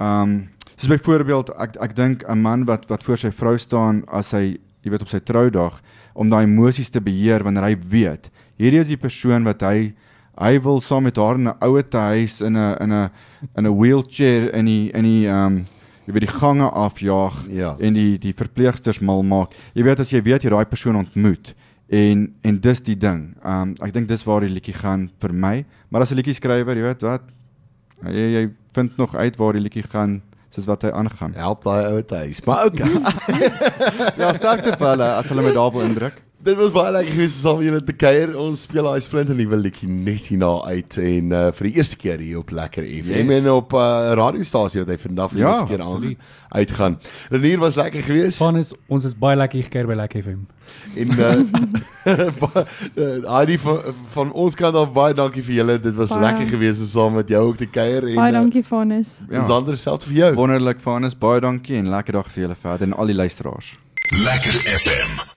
um 0.00 0.48
soos 0.76 0.92
byvoorbeeld 0.92 1.54
ek 1.56 1.76
ek 1.80 1.96
dink 1.96 2.24
'n 2.28 2.40
man 2.40 2.64
wat 2.68 2.88
wat 2.88 3.04
voor 3.04 3.16
sy 3.16 3.30
vrou 3.30 3.56
staan 3.58 4.04
as 4.08 4.32
hy 4.32 4.58
jy 4.84 4.90
weet 4.90 5.02
op 5.02 5.08
sy 5.08 5.20
troudag 5.20 5.80
om 6.14 6.28
daai 6.30 6.44
emosies 6.44 6.90
te 6.90 7.00
beheer 7.00 7.42
wanneer 7.44 7.70
hy 7.70 7.76
weet 7.76 8.30
hierdie 8.60 8.80
is 8.80 8.92
die 8.92 9.00
persoon 9.00 9.44
wat 9.44 9.62
hy 9.62 9.94
hy 10.36 10.58
wil 10.60 10.82
saam 10.84 11.08
met 11.08 11.16
haar 11.16 11.40
in 11.40 11.48
'n 11.48 11.56
ouete 11.60 11.96
huis 11.96 12.40
in 12.40 12.56
'n 12.56 12.76
in 12.80 12.92
'n 12.92 13.10
in 13.56 13.66
'n 13.66 13.78
wheelchair 13.78 14.52
in 14.54 14.66
die 14.66 14.90
in 14.92 15.04
die 15.04 15.26
um 15.28 15.64
jy 16.06 16.12
weet 16.12 16.26
die 16.28 16.38
gange 16.38 16.68
afjaag 16.70 17.46
Ja. 17.50 17.76
en 17.80 17.94
die 17.94 18.18
die 18.18 18.32
verpleegsters 18.32 19.00
mal 19.00 19.22
maak. 19.22 19.54
Jy 19.74 19.82
weet 19.84 20.00
as 20.00 20.10
jy 20.10 20.22
weet 20.22 20.42
jy 20.42 20.50
daai 20.50 20.64
persoon 20.64 20.96
ontmoet 20.96 21.54
en 21.90 22.34
en 22.42 22.60
dis 22.60 22.80
die 22.82 22.96
ding. 22.96 23.36
Um 23.44 23.74
ek 23.82 23.92
dink 23.94 24.08
dis 24.08 24.24
waar 24.24 24.40
die 24.40 24.50
liedjie 24.50 24.74
gaan 24.74 25.10
vir 25.20 25.32
my. 25.32 25.64
Maar 25.90 26.02
as 26.02 26.12
'n 26.12 26.16
liedjie 26.16 26.34
skrywer, 26.34 26.76
jy 26.76 26.82
weet 26.82 27.02
wat 27.02 27.22
jy 28.04 28.32
jy 28.36 28.50
vind 28.72 28.96
nog 28.98 29.14
uit 29.14 29.36
waar 29.36 29.52
die 29.52 29.62
liedjie 29.62 29.82
gaan 29.88 30.22
soos 30.50 30.64
wat 30.66 30.82
hy 30.82 30.90
aangaan. 30.90 31.34
Help 31.34 31.64
daai 31.64 31.84
ou 31.92 32.02
huis. 32.08 32.40
Maar 32.44 32.64
okay. 32.66 32.88
Ja, 34.20 34.32
sterkte 34.34 34.76
vir 34.78 34.88
hulle 34.88 35.08
as 35.16 35.28
hulle 35.28 35.42
my 35.42 35.52
daar 35.52 35.72
wil 35.72 35.82
indruk. 35.82 36.22
Dit 36.46 36.54
was 36.60 36.70
baie 36.70 36.92
lekker 36.94 37.10
geweest 37.16 37.36
om 37.36 37.40
saam 37.42 37.62
julle 37.64 37.80
te 37.82 37.92
kuier. 37.98 38.30
Ons 38.38 38.60
speel 38.68 38.84
daai 38.86 39.00
sprint 39.02 39.30
en 39.32 39.36
nuwe 39.40 39.56
liedjie 39.58 39.88
net 39.90 40.28
hierna 40.30 40.50
uit 40.70 40.94
en 41.02 41.32
uh, 41.34 41.40
vir 41.58 41.66
die 41.66 41.72
eerste 41.80 41.96
keer 41.98 42.20
hier 42.22 42.38
op 42.38 42.50
Lekker 42.54 42.86
FM 42.86 43.26
Yes. 43.32 43.40
en 43.42 43.48
op 43.50 43.72
'n 43.74 43.82
uh, 43.82 44.14
radiostasie 44.20 44.80
wat 44.84 44.92
hy 44.94 44.98
vandag 45.08 45.30
vir 45.32 45.38
die 45.40 45.46
Ja, 45.46 45.50
eerste 45.56 45.66
keer 45.72 45.82
aan 45.82 46.14
uitgaan. 46.60 46.94
Renier 47.34 47.58
was 47.58 47.74
lekker 47.74 48.02
geweest 48.06 48.38
Van 48.38 48.56
is 48.56 48.70
ons 48.86 49.04
is 49.04 49.14
baie 49.18 49.34
lekker 49.36 49.62
gekuier 49.66 49.86
by 49.90 49.94
Lekker 49.98 50.22
FM. 50.22 50.46
en 50.96 51.08
uh, 51.18 51.42
Heidi 53.34 53.58
van, 53.58 53.78
van 54.14 54.32
ons 54.32 54.54
kant 54.54 54.76
af 54.76 54.92
baie 54.92 55.14
dankie 55.14 55.42
vir 55.42 55.54
julle. 55.54 55.80
Dit 55.80 55.94
was 55.94 56.08
Baie. 56.14 56.20
lekker 56.20 56.46
geweest 56.54 56.80
om 56.80 56.86
saam 56.86 57.12
met 57.14 57.28
jou 57.28 57.42
ook 57.48 57.56
te 57.56 57.66
kuier 57.66 58.06
en 58.08 58.14
Baie 58.14 58.32
dankie 58.32 58.64
Vanus. 58.64 59.18
Uh, 59.30 59.46
Sander 59.48 59.76
selfs 59.76 60.04
vir 60.06 60.14
jou. 60.14 60.34
Wonderlik 60.34 60.78
Vanus, 60.80 61.14
baie 61.18 61.40
dankie 61.40 61.76
en 61.76 61.88
lekker 61.90 62.12
dag 62.12 62.26
vir 62.30 62.42
julle 62.46 62.56
verder 62.60 62.86
en 62.86 62.92
al 62.94 63.06
die 63.06 63.14
luisteraars. 63.18 63.74
Lekker 64.10 64.52
FM. 64.78 65.35